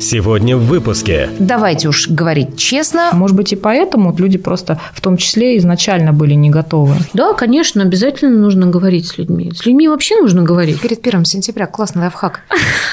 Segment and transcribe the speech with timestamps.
[0.00, 1.28] Сегодня в выпуске.
[1.38, 3.10] Давайте уж говорить честно.
[3.12, 6.94] Может быть, и поэтому люди просто в том числе изначально были не готовы.
[7.14, 9.50] Да, конечно, обязательно нужно говорить с людьми.
[9.54, 10.80] С людьми вообще нужно говорить.
[10.80, 12.40] Перед первым сентября классный лайфхак.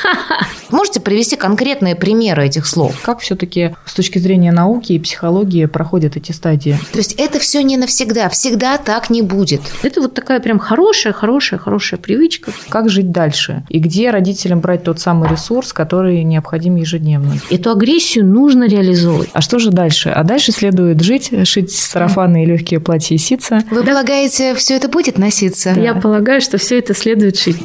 [0.69, 2.99] Можете привести конкретные примеры этих слов?
[3.01, 6.77] Как все-таки с точки зрения науки и психологии проходят эти стадии?
[6.91, 9.61] То есть это все не навсегда, всегда так не будет.
[9.83, 12.51] Это вот такая прям хорошая, хорошая, хорошая привычка.
[12.69, 13.63] Как жить дальше?
[13.69, 17.35] И где родителям брать тот самый ресурс, который необходим ежедневно?
[17.49, 19.29] Эту агрессию нужно реализовывать.
[19.33, 20.09] А что же дальше?
[20.09, 23.61] А дальше следует жить, шить сарафаны и легкие платья и ситца.
[23.71, 25.71] Вы полагаете, все это будет носиться?
[25.71, 27.57] Я полагаю, что все это следует шить.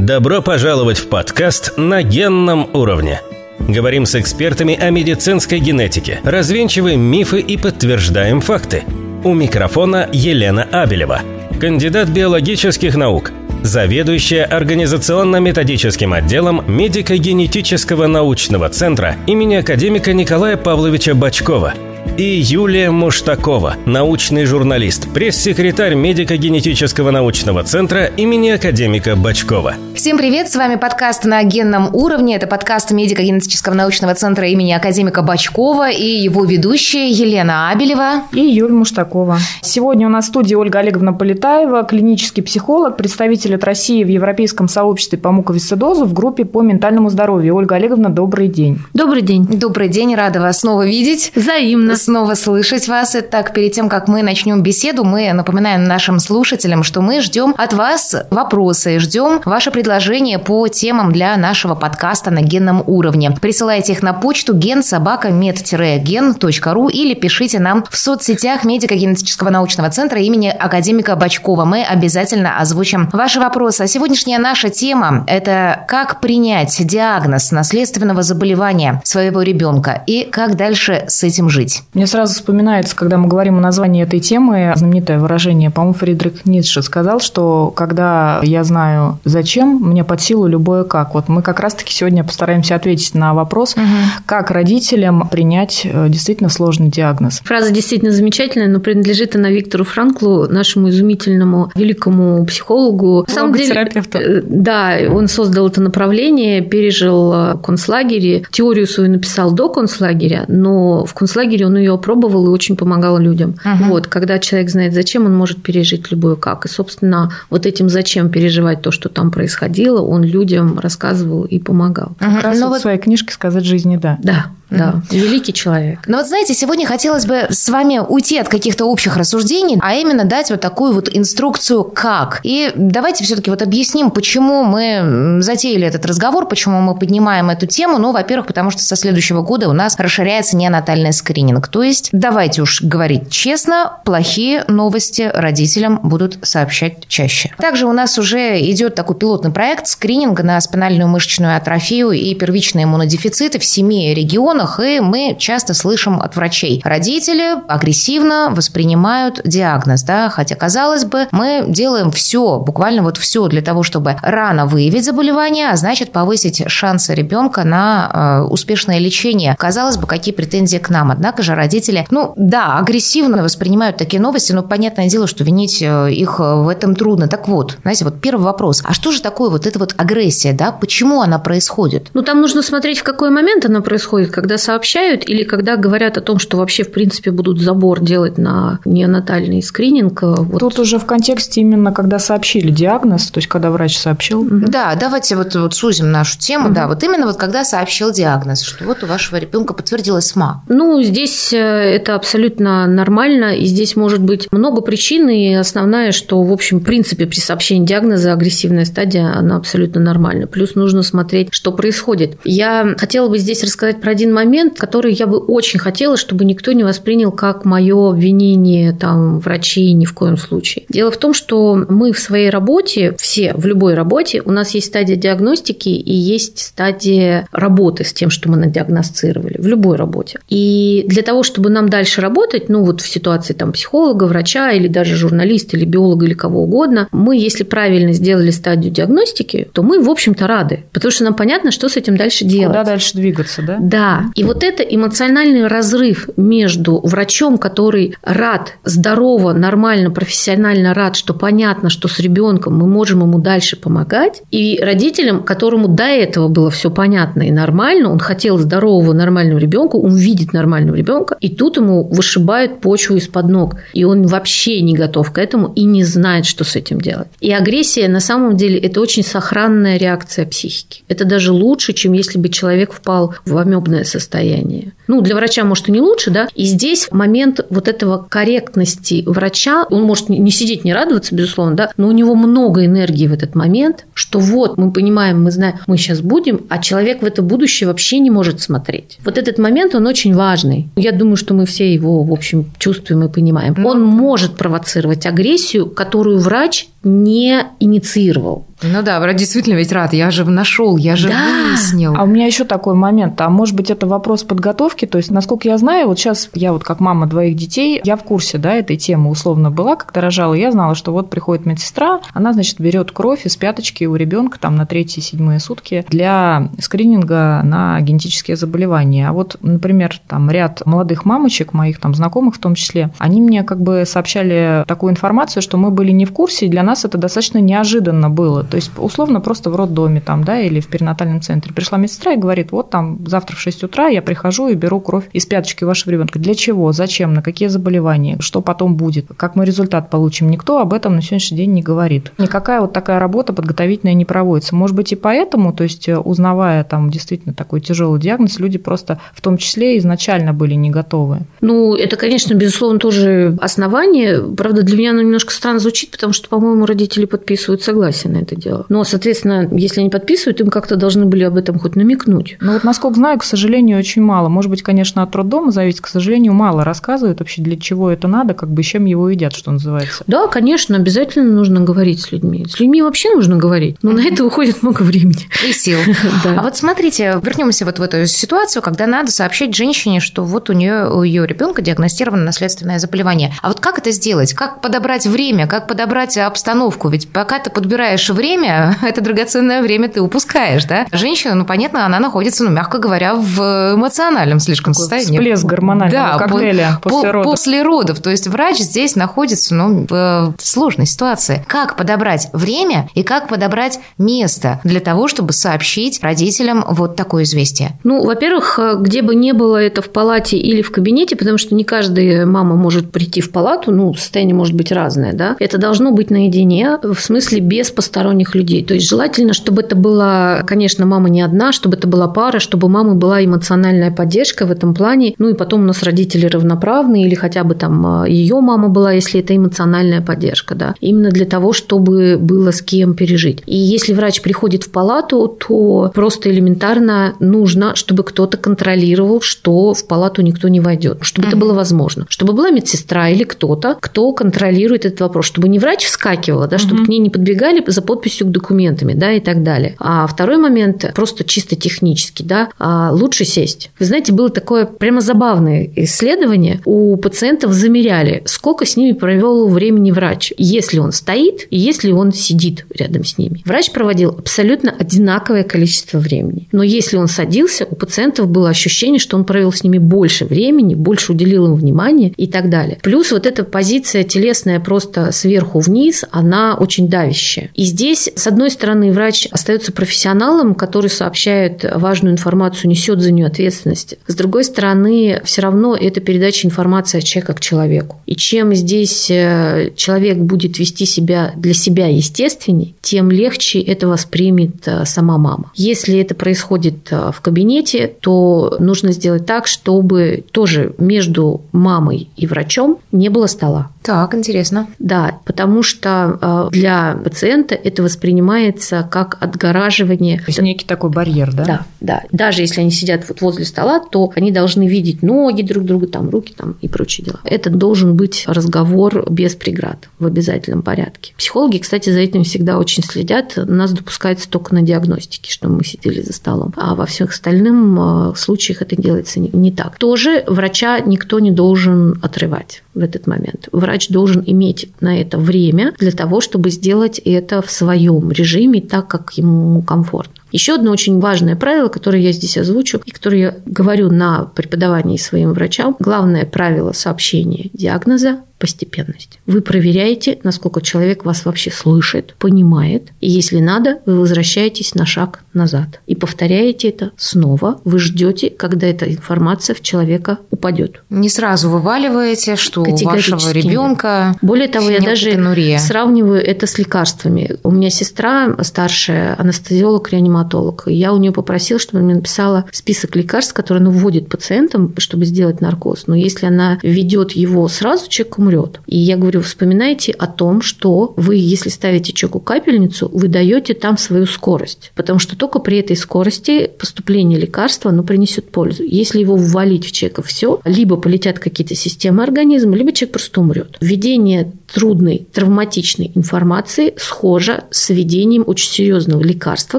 [0.00, 3.20] Добро пожаловать в подкаст «На генном уровне».
[3.58, 8.84] Говорим с экспертами о медицинской генетике, развенчиваем мифы и подтверждаем факты.
[9.24, 11.20] У микрофона Елена Абелева,
[11.60, 13.30] кандидат биологических наук,
[13.62, 21.74] заведующая организационно-методическим отделом медико-генетического научного центра имени академика Николая Павловича Бачкова–
[22.20, 29.76] и Юлия Муштакова, научный журналист, пресс-секретарь медико-генетического научного центра имени академика Бачкова.
[29.94, 32.36] Всем привет, с вами подкаст «На генном уровне».
[32.36, 38.24] Это подкаст медико-генетического научного центра имени академика Бачкова и его ведущая Елена Абелева.
[38.32, 39.38] И Юлия Муштакова.
[39.62, 44.68] Сегодня у нас в студии Ольга Олеговна Полетаева, клинический психолог, представитель от России в Европейском
[44.68, 47.56] сообществе по муковисцидозу в группе по ментальному здоровью.
[47.56, 48.78] Ольга Олеговна, добрый день.
[48.92, 49.46] Добрый день.
[49.46, 51.32] Добрый день, рада вас снова видеть.
[51.34, 53.14] Взаимно снова слышать вас.
[53.14, 57.72] Итак, перед тем, как мы начнем беседу, мы напоминаем нашим слушателям, что мы ждем от
[57.72, 63.30] вас вопросы, ждем ваши предложения по темам для нашего подкаста на генном уровне.
[63.40, 71.14] Присылайте их на почту gensobaka.med-gen.ru или пишите нам в соцсетях медико-генетического научного центра имени академика
[71.14, 71.64] Бачкова.
[71.64, 73.82] Мы обязательно озвучим ваши вопросы.
[73.82, 81.04] А сегодняшняя наша тема– это как принять диагноз наследственного заболевания своего ребенка и как дальше
[81.06, 81.84] с этим жить.
[82.00, 86.80] Мне сразу вспоминается, когда мы говорим о названии этой темы, знаменитое выражение, по-моему, Фридрих Ницше
[86.80, 91.12] сказал, что когда я знаю зачем, мне под силу любое как.
[91.12, 93.82] Вот мы как раз-таки сегодня постараемся ответить на вопрос, угу.
[94.24, 97.42] как родителям принять э, действительно сложный диагноз.
[97.44, 103.26] Фраза действительно замечательная, но принадлежит она Виктору Франклу, нашему изумительному великому психологу.
[103.68, 104.16] Терапевту.
[104.16, 111.04] Э, да, он создал это направление, пережил э, концлагере, теорию свою написал до концлагеря, но
[111.04, 113.56] в концлагере он ее ее пробовал и очень помогала людям.
[113.64, 113.84] Угу.
[113.88, 116.66] Вот, когда человек знает, зачем, он может пережить любое как.
[116.66, 122.12] И, собственно, вот этим зачем переживать то, что там происходило, он людям рассказывал и помогал.
[122.20, 122.34] Угу.
[122.36, 124.18] Как раз Но вот в своей книжке сказать жизни да.
[124.22, 124.46] Да.
[124.70, 125.16] Да, mm-hmm.
[125.16, 126.00] великий человек.
[126.06, 130.24] Но вот знаете, сегодня хотелось бы с вами уйти от каких-то общих рассуждений, а именно
[130.24, 132.40] дать вот такую вот инструкцию как.
[132.44, 137.98] И давайте все-таки вот объясним, почему мы затеяли этот разговор, почему мы поднимаем эту тему.
[137.98, 141.68] Ну, во-первых, потому что со следующего года у нас расширяется неонатальный скрининг.
[141.68, 147.52] То есть, давайте уж говорить честно, плохие новости родителям будут сообщать чаще.
[147.58, 152.84] Также у нас уже идет такой пилотный проект скрининга на спинальную мышечную атрофию и первичные
[152.84, 156.80] иммунодефициты в семи регионах регионах, и мы часто слышим от врачей.
[156.84, 163.62] Родители агрессивно воспринимают диагноз, да, хотя, казалось бы, мы делаем все, буквально вот все для
[163.62, 169.56] того, чтобы рано выявить заболевание, а значит повысить шансы ребенка на э, успешное лечение.
[169.58, 171.10] Казалось бы, какие претензии к нам.
[171.10, 176.12] Однако же родители, ну да, агрессивно воспринимают такие новости, но понятное дело, что винить э,
[176.12, 177.28] их в этом трудно.
[177.28, 178.82] Так вот, знаете, вот первый вопрос.
[178.84, 180.72] А что же такое вот эта вот агрессия, да?
[180.72, 182.08] Почему она происходит?
[182.14, 186.18] Ну, там нужно смотреть, в какой момент она происходит, когда когда сообщают или когда говорят
[186.18, 190.24] о том, что вообще, в принципе, будут забор делать на неонатальный скрининг?
[190.24, 190.58] Э, вот.
[190.58, 194.44] Тут уже в контексте именно, когда сообщили диагноз, то есть, когда врач сообщил.
[194.50, 196.66] Да, давайте вот, вот сузим нашу тему.
[196.66, 196.74] Угу.
[196.74, 200.64] Да, вот именно вот когда сообщил диагноз, что вот у вашего ребенка подтвердилась СМА.
[200.68, 206.42] Ну, здесь э, это абсолютно нормально, и здесь может быть много причин, и основная, что,
[206.42, 210.48] в общем, в принципе, при сообщении диагноза агрессивная стадия, она абсолютно нормальна.
[210.48, 212.36] Плюс нужно смотреть, что происходит.
[212.42, 214.39] Я хотела бы здесь рассказать про один момент,
[214.76, 220.04] который я бы очень хотела, чтобы никто не воспринял как мое обвинение там, врачей ни
[220.04, 220.84] в коем случае.
[220.88, 224.88] Дело в том, что мы в своей работе, все в любой работе, у нас есть
[224.88, 230.38] стадия диагностики и есть стадия работы с тем, что мы надиагностировали, в любой работе.
[230.48, 234.88] И для того, чтобы нам дальше работать, ну вот в ситуации там психолога, врача или
[234.88, 240.02] даже журналиста или биолога или кого угодно, мы, если правильно сделали стадию диагностики, то мы,
[240.02, 242.68] в общем-то, рады, потому что нам понятно, что с этим дальше делать.
[242.68, 243.78] Куда дальше двигаться, да?
[243.80, 251.34] Да, И вот это эмоциональный разрыв между врачом, который рад, здорово, нормально, профессионально рад, что
[251.34, 256.70] понятно, что с ребенком мы можем ему дальше помогать, и родителям, которому до этого было
[256.70, 261.76] все понятно и нормально, он хотел здорового, нормального ребенка, он видит нормального ребенка, и тут
[261.76, 266.46] ему вышибают почву из-под ног, и он вообще не готов к этому и не знает,
[266.46, 267.28] что с этим делать.
[267.40, 271.02] И агрессия на самом деле это очень сохранная реакция психики.
[271.08, 274.92] Это даже лучше, чем если бы человек впал в амебное состояние.
[275.06, 276.48] Ну, для врача, может, и не лучше, да.
[276.54, 281.90] И здесь момент вот этого корректности врача, он может не сидеть, не радоваться, безусловно, да,
[281.96, 285.96] но у него много энергии в этот момент, что вот мы понимаем, мы знаем, мы
[285.96, 289.18] сейчас будем, а человек в это будущее вообще не может смотреть.
[289.24, 290.88] Вот этот момент, он очень важный.
[290.96, 293.74] Я думаю, что мы все его, в общем, чувствуем и понимаем.
[293.78, 298.66] Ну, он может провоцировать агрессию, которую врач не инициировал.
[298.82, 301.34] Ну да, врач действительно ведь рад, я же нашел, я же да.
[301.34, 302.14] выяснил.
[302.16, 305.68] А у меня еще такой момент, а может быть это вопрос подготовки, то есть, насколько
[305.68, 308.96] я знаю, вот сейчас я вот как мама двоих детей, я в курсе, да, этой
[308.96, 313.44] темы условно была, когда рожала, я знала, что вот приходит медсестра, она, значит, берет кровь
[313.44, 319.28] из пяточки у ребенка там на третьи, седьмые сутки для скрининга на генетические заболевания.
[319.28, 323.62] А вот, например, там ряд молодых мамочек, моих там знакомых в том числе, они мне
[323.62, 327.18] как бы сообщали такую информацию, что мы были не в курсе, и для нас это
[327.18, 328.64] достаточно неожиданно было.
[328.64, 332.36] То есть, условно, просто в роддоме там, да, или в перинатальном центре пришла медсестра и
[332.36, 336.12] говорит, вот там завтра в 6 утра я прихожу и беру кровь из пяточки вашего
[336.12, 336.38] ребенка.
[336.38, 336.92] Для чего?
[336.92, 337.34] Зачем?
[337.34, 338.36] На какие заболевания?
[338.40, 339.26] Что потом будет?
[339.36, 340.50] Как мы результат получим?
[340.50, 342.32] Никто об этом на сегодняшний день не говорит.
[342.38, 344.74] Никакая вот такая работа подготовительная не проводится.
[344.74, 349.40] Может быть, и поэтому, то есть, узнавая там действительно такой тяжелый диагноз, люди просто в
[349.40, 351.40] том числе изначально были не готовы.
[351.60, 354.40] Ну, это, конечно, безусловно, тоже основание.
[354.40, 358.56] Правда, для меня оно немножко странно звучит, потому что, по-моему, родители подписывают согласие на это
[358.56, 358.86] дело.
[358.88, 362.56] Но, соответственно, если они подписывают, им как-то должны были об этом хоть намекнуть.
[362.60, 364.48] Ну вот, насколько знаю, к сожалению, очень мало.
[364.48, 368.54] Может быть, конечно, от роддома зависит, к сожалению, мало рассказывают вообще, для чего это надо,
[368.54, 370.24] как бы чем его едят, что называется.
[370.26, 372.66] Да, конечно, обязательно нужно говорить с людьми.
[372.68, 375.48] С людьми вообще нужно говорить, но на это уходит много времени.
[375.66, 375.98] И сил.
[376.44, 380.72] А вот смотрите, вернемся вот в эту ситуацию, когда надо сообщить женщине, что вот у
[380.72, 383.54] нее у ее ребенка диагностировано наследственное заболевание.
[383.62, 384.52] А вот как это сделать?
[384.52, 385.66] Как подобрать время?
[385.66, 386.36] Как подобрать
[386.70, 387.08] обстановку?
[387.08, 391.06] Ведь пока ты подбираешь время, это драгоценное время ты упускаешь, да?
[391.12, 395.38] Женщина, ну, понятно, она находится, ну, мягко говоря, в эмоциональном слишком Такой состоянии.
[395.38, 397.50] Всплеск гормонального да, коктейля по, после родов.
[397.50, 398.20] После родов.
[398.20, 401.64] То есть врач здесь находится, ну, в сложной ситуации.
[401.66, 407.98] Как подобрать время и как подобрать место для того, чтобы сообщить родителям вот такое известие?
[408.04, 411.84] Ну, во-первых, где бы не было это в палате или в кабинете, потому что не
[411.84, 416.30] каждая мама может прийти в палату, ну, состояние может быть разное, да, это должно быть
[416.30, 416.59] наедине,
[417.02, 418.84] в смысле без посторонних людей.
[418.84, 422.88] То есть желательно, чтобы это была, конечно, мама не одна, чтобы это была пара, чтобы
[422.88, 425.34] мамы была эмоциональная поддержка в этом плане.
[425.38, 429.12] Ну и потом у нас родители равноправные, или хотя бы там а, ее мама была,
[429.12, 430.94] если это эмоциональная поддержка, да.
[431.00, 433.62] Именно для того, чтобы было с кем пережить.
[433.66, 440.06] И если врач приходит в палату, то просто элементарно нужно, чтобы кто-то контролировал, что в
[440.06, 441.50] палату никто не войдет, чтобы mm-hmm.
[441.50, 442.26] это было возможно.
[442.28, 446.06] Чтобы была медсестра или кто-то, кто контролирует этот вопрос, чтобы не врач
[446.50, 447.06] вскакивала, да, чтобы mm-hmm.
[447.06, 449.94] к ней не подбегали за подписью к документами, да, и так далее.
[449.98, 453.90] А второй момент, просто чисто технический, да, а лучше сесть.
[453.98, 456.80] Вы знаете, было такое прямо забавное исследование.
[456.84, 462.32] У пациентов замеряли, сколько с ними провел времени врач, если он стоит и если он
[462.32, 463.62] сидит рядом с ними.
[463.64, 466.68] Врач проводил абсолютно одинаковое количество времени.
[466.72, 470.94] Но если он садился, у пациентов было ощущение, что он провел с ними больше времени,
[470.94, 472.98] больше уделил им внимания и так далее.
[473.02, 477.70] Плюс вот эта позиция телесная просто сверху вниз, она очень давящая.
[477.74, 483.46] И здесь, с одной стороны, врач остается профессионалом, который сообщает важную информацию, несет за нее
[483.46, 484.16] ответственность.
[484.26, 488.20] С другой стороны, все равно это передача информации от человека к человеку.
[488.26, 494.86] И чем здесь э, человек будет вести себя для себя естественней, тем легче это воспримет
[494.86, 495.72] э, сама мама.
[495.74, 502.46] Если это происходит э, в кабинете, то нужно сделать так, чтобы тоже между мамой и
[502.46, 503.90] врачом не было стола.
[504.10, 504.88] Так, интересно.
[504.98, 510.38] Да, потому что для пациента это воспринимается как отгораживание.
[510.38, 511.64] То есть некий такой барьер, да?
[511.64, 512.22] Да, да.
[512.32, 516.28] Даже если они сидят вот возле стола, то они должны видеть ноги друг друга, там
[516.28, 517.38] руки там и прочие дела.
[517.44, 521.32] Это должен быть разговор без преград в обязательном порядке.
[521.38, 523.52] Психологи, кстати, за этим всегда очень следят.
[523.56, 526.74] Нас допускается только на диагностике, что мы сидели за столом.
[526.76, 529.98] А во всех остальных э, случаях это делается не так.
[529.98, 533.68] Тоже врача никто не должен отрывать в этот момент.
[533.72, 539.08] Врач должен иметь на это время для того, чтобы сделать это в своем режиме так,
[539.08, 540.34] как ему комфортно.
[540.52, 545.16] Еще одно очень важное правило, которое я здесь озвучу и которое я говорю на преподавании
[545.16, 545.96] своим врачам.
[546.00, 549.40] Главное правило сообщения диагноза постепенность.
[549.46, 555.40] Вы проверяете, насколько человек вас вообще слышит, понимает, и если надо, вы возвращаетесь на шаг
[555.54, 557.80] назад и повторяете это снова.
[557.84, 561.02] Вы ждете, когда эта информация в человека упадет.
[561.08, 564.36] Не сразу вываливаете, что у вашего ребенка.
[564.42, 565.32] Более того, я даже
[565.78, 567.56] сравниваю это с лекарствами.
[567.62, 570.84] У меня сестра старшая, анестезиолог-реаниматолог.
[570.86, 575.24] Я у нее попросила, чтобы она мне написала список лекарств, которые она вводит пациентам, чтобы
[575.24, 576.06] сделать наркоз.
[576.06, 578.80] Но если она ведет его сразу, человек умрет.
[578.86, 583.98] И я говорю, вспоминайте о том, что вы, если ставите человеку капельницу, вы даете там
[583.98, 584.92] свою скорость.
[584.94, 588.82] Потому что только при этой скорости поступление лекарства оно принесет пользу.
[588.82, 593.76] Если его ввалить в человека все, либо полетят какие-то системы организма, либо человек просто умрет.
[593.80, 599.78] Введение трудной, травматичной информации схоже с введением очень серьезного лекарства,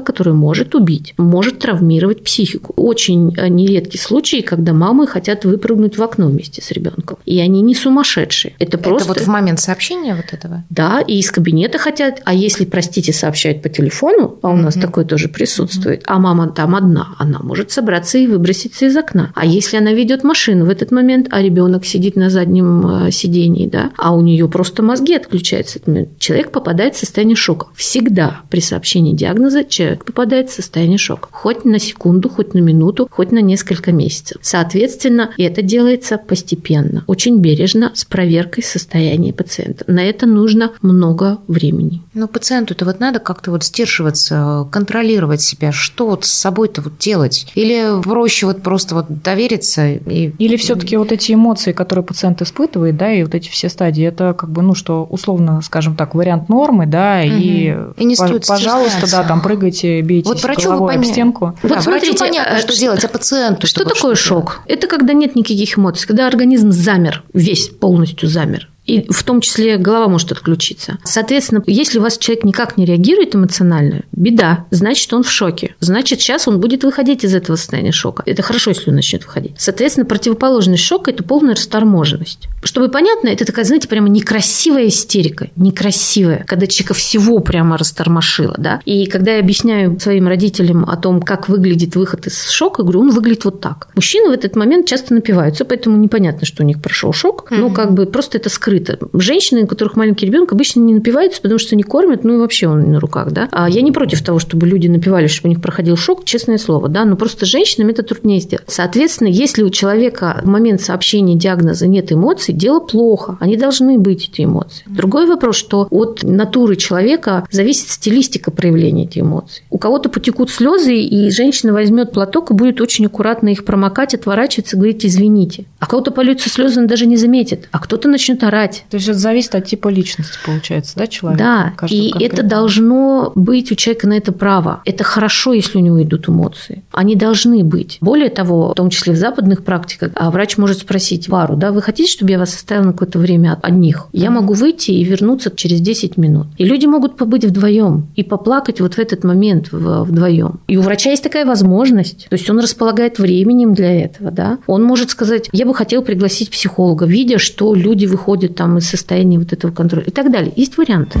[0.00, 2.72] которое может убить, может травмировать психику.
[2.76, 7.18] Очень э, нередки случаи, когда мамы хотят выпрыгнуть в окно вместе с ребенком.
[7.24, 8.54] И они не сумасшедшие.
[8.62, 9.08] Это, это просто...
[9.08, 10.64] вот в момент сообщения вот этого?
[10.70, 12.20] Да, и из кабинета хотят.
[12.24, 14.82] А если, простите, сообщают по телефону, а у нас угу.
[14.82, 16.06] такое тоже присутствует, угу.
[16.08, 19.32] а мама там одна, она может собраться и выброситься из окна.
[19.34, 23.66] А если она ведет машину в этот момент, а ребенок сидит на заднем э, сидении,
[23.66, 25.80] да, а у нее просто мозги отключаются.
[26.18, 27.68] Человек попадает в состояние шока.
[27.74, 31.28] Всегда при сообщении диагноза человек попадает в состояние шока.
[31.32, 34.38] Хоть на секунду, хоть на минуту, хоть на несколько месяцев.
[34.42, 39.84] Соответственно, это делается постепенно, очень бережно, с проверкой состояния пациента.
[39.86, 42.02] На это нужно много времени.
[42.12, 47.46] Но пациенту-то вот надо как-то вот сдерживаться, контролировать себя, что вот с собой-то вот делать?
[47.54, 49.88] Или проще вот просто вот довериться?
[49.88, 50.32] И...
[50.38, 54.04] Или все таки вот эти эмоции, которые пациент испытывает, да, и вот эти все стадии,
[54.04, 57.32] это как бы, ну, что условно, скажем так, вариант нормы, да, угу.
[57.32, 61.56] и, и не стоит пожалуйста, да, там прыгайте, бейтесь вот врачу головой об стенку.
[61.62, 63.66] Вот да, смотрите, понятно, что, что делать, а пациенту?
[63.66, 64.60] Что такое шок?
[64.66, 68.71] Это когда нет никаких эмоций, когда организм замер, весь полностью замер замер.
[68.84, 70.98] И в том числе голова может отключиться.
[71.04, 74.66] Соответственно, если у вас человек никак не реагирует эмоционально, беда.
[74.70, 75.74] Значит, он в шоке.
[75.80, 78.22] Значит, сейчас он будет выходить из этого состояния шока.
[78.26, 79.52] Это хорошо, если он начнет выходить.
[79.58, 82.48] Соответственно, противоположность шока– это полная расторможенность.
[82.64, 85.48] Чтобы понятно, это такая, знаете, прямо некрасивая истерика.
[85.56, 86.44] Некрасивая.
[86.46, 88.54] Когда человека всего прямо растормошило.
[88.58, 88.80] Да?
[88.84, 93.10] И когда я объясняю своим родителям о том, как выглядит выход из шока, говорю, он
[93.10, 93.88] выглядит вот так.
[93.94, 97.50] Мужчины в этот момент часто напиваются, поэтому непонятно, что у них прошел шок.
[97.50, 97.56] Mm-hmm.
[97.56, 98.98] Ну, как бы просто это скрыто скрыто.
[99.12, 102.68] Женщины, у которых маленький ребенок, обычно не напиваются, потому что не кормят, ну и вообще
[102.68, 103.48] он на руках, да.
[103.52, 106.88] А я не против того, чтобы люди напивались, чтобы у них проходил шок, честное слово,
[106.88, 108.64] да, но просто женщинам это труднее сделать.
[108.68, 113.36] Соответственно, если у человека в момент сообщения диагноза нет эмоций, дело плохо.
[113.40, 114.84] Они должны быть, эти эмоции.
[114.86, 119.64] Другой вопрос, что от натуры человека зависит стилистика проявления этих эмоций.
[119.70, 124.76] У кого-то потекут слезы, и женщина возьмет платок и будет очень аккуратно их промокать, отворачиваться,
[124.76, 125.64] говорить извините.
[125.78, 127.68] А кого-то польются слезы, он даже не заметит.
[127.70, 128.84] А кто-то начнет орать брать.
[128.90, 131.44] То есть это зависит от типа личности, получается, да, человека?
[131.44, 132.24] Да, и конкретно.
[132.24, 134.82] это должно быть у человека на это право.
[134.84, 136.82] Это хорошо, если у него идут эмоции.
[136.92, 137.98] Они должны быть.
[138.00, 141.82] Более того, в том числе в западных практиках, а врач может спросить Вару, да, вы
[141.82, 144.06] хотите, чтобы я вас оставил на какое-то время одних?
[144.12, 146.46] Я могу выйти и вернуться через 10 минут.
[146.58, 150.60] И люди могут побыть вдвоем и поплакать вот в этот момент вдвоем.
[150.68, 152.26] И у врача есть такая возможность.
[152.28, 154.58] То есть он располагает временем для этого, да.
[154.66, 159.38] Он может сказать, я бы хотел пригласить психолога, видя, что люди выходят там из состояния
[159.38, 160.52] вот этого контроля и так далее.
[160.54, 161.18] Есть варианты.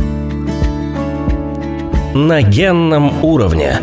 [2.14, 3.80] На генном уровне.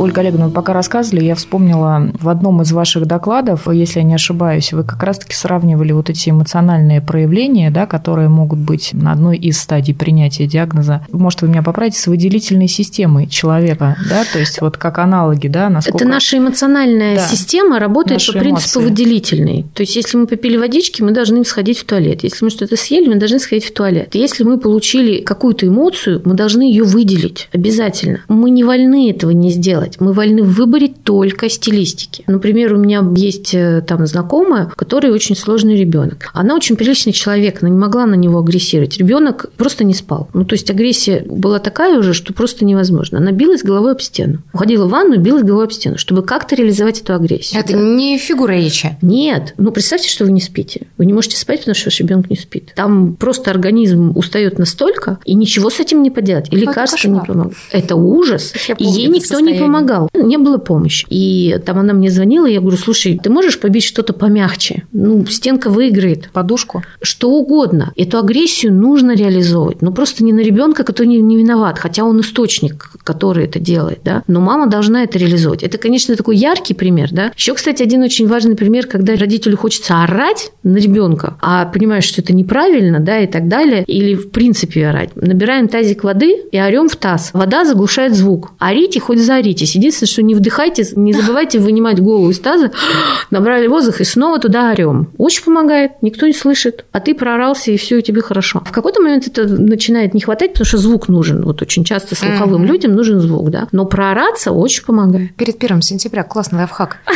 [0.00, 4.14] Ольга Олеговна, вы пока рассказывали, я вспомнила в одном из ваших докладов, если я не
[4.14, 9.36] ошибаюсь, вы как раз-таки сравнивали вот эти эмоциональные проявления, да, которые могут быть на одной
[9.36, 11.04] из стадий принятия диагноза.
[11.12, 15.68] Может, вы меня поправите, с выделительной системой человека, да, то есть вот как аналоги, да,
[15.68, 16.02] насколько...
[16.02, 17.26] Это наша эмоциональная да.
[17.26, 18.90] система работает Наши по принципу эмоции.
[18.90, 19.66] выделительной.
[19.74, 22.22] То есть если мы попили водички, мы должны сходить в туалет.
[22.22, 24.14] Если мы что-то съели, мы должны сходить в туалет.
[24.14, 28.20] Если мы получили какую-то эмоцию, мы должны ее выделить обязательно.
[28.28, 30.00] Мы не вольны этого не сделать делать.
[30.00, 32.24] Мы вольны в выборе только стилистики.
[32.26, 36.30] Например, у меня есть э, там знакомая, который очень сложный ребенок.
[36.32, 38.98] Она очень приличный человек, она не могла на него агрессировать.
[38.98, 40.28] Ребенок просто не спал.
[40.32, 43.18] Ну, то есть агрессия была такая уже, что просто невозможно.
[43.18, 44.42] Она билась головой об стену.
[44.52, 47.60] Уходила в ванну и билась головой об стену, чтобы как-то реализовать эту агрессию.
[47.60, 47.78] Это да?
[47.78, 48.96] не фигура речи.
[49.02, 49.54] Нет.
[49.58, 50.86] Ну, представьте, что вы не спите.
[50.96, 52.72] Вы не можете спать, потому что ваш ребенок не спит.
[52.74, 56.48] Там просто организм устает настолько, и ничего с этим не поделать.
[56.50, 57.54] И лекарства не помогут.
[57.70, 58.52] Это ужас.
[58.78, 60.08] И ей никто не помогает помогал.
[60.14, 61.06] Не было помощи.
[61.10, 64.84] И там она мне звонила, я говорю, слушай, ты можешь побить что-то помягче?
[64.92, 66.30] Ну, стенка выиграет.
[66.32, 66.82] Подушку?
[67.02, 67.92] Что угодно.
[67.96, 69.82] Эту агрессию нужно реализовывать.
[69.82, 74.00] Ну, просто не на ребенка, который не, не виноват, хотя он источник, который это делает,
[74.04, 74.22] да.
[74.26, 75.62] Но мама должна это реализовывать.
[75.62, 77.32] Это, конечно, такой яркий пример, да.
[77.36, 82.20] Еще, кстати, один очень важный пример, когда родителю хочется орать на ребенка, а понимаешь, что
[82.20, 85.10] это неправильно, да, и так далее, или в принципе орать.
[85.14, 87.30] Набираем тазик воды и орем в таз.
[87.32, 88.52] Вода заглушает звук.
[88.58, 89.69] Орите, хоть заоритесь.
[89.74, 92.70] Единственное, что не вдыхайте, не забывайте вынимать голову из таза,
[93.30, 95.10] набрали воздух и снова туда орем.
[95.18, 98.62] Очень помогает, никто не слышит, а ты проорался, и все, и тебе хорошо.
[98.64, 101.42] В какой-то момент это начинает не хватать, потому что звук нужен.
[101.42, 102.66] Вот очень часто слуховым mm-hmm.
[102.66, 103.68] людям нужен звук, да.
[103.72, 105.34] Но проораться очень помогает.
[105.34, 106.98] Перед первым сентября классный лайфхак.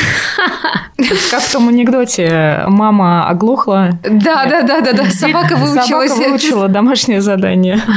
[1.31, 3.99] Как в том анекдоте, мама оглохла.
[4.03, 5.11] Да, да, да, да, да.
[5.11, 6.11] Собака выучилась.
[6.11, 7.81] Собака выучила домашнее задание.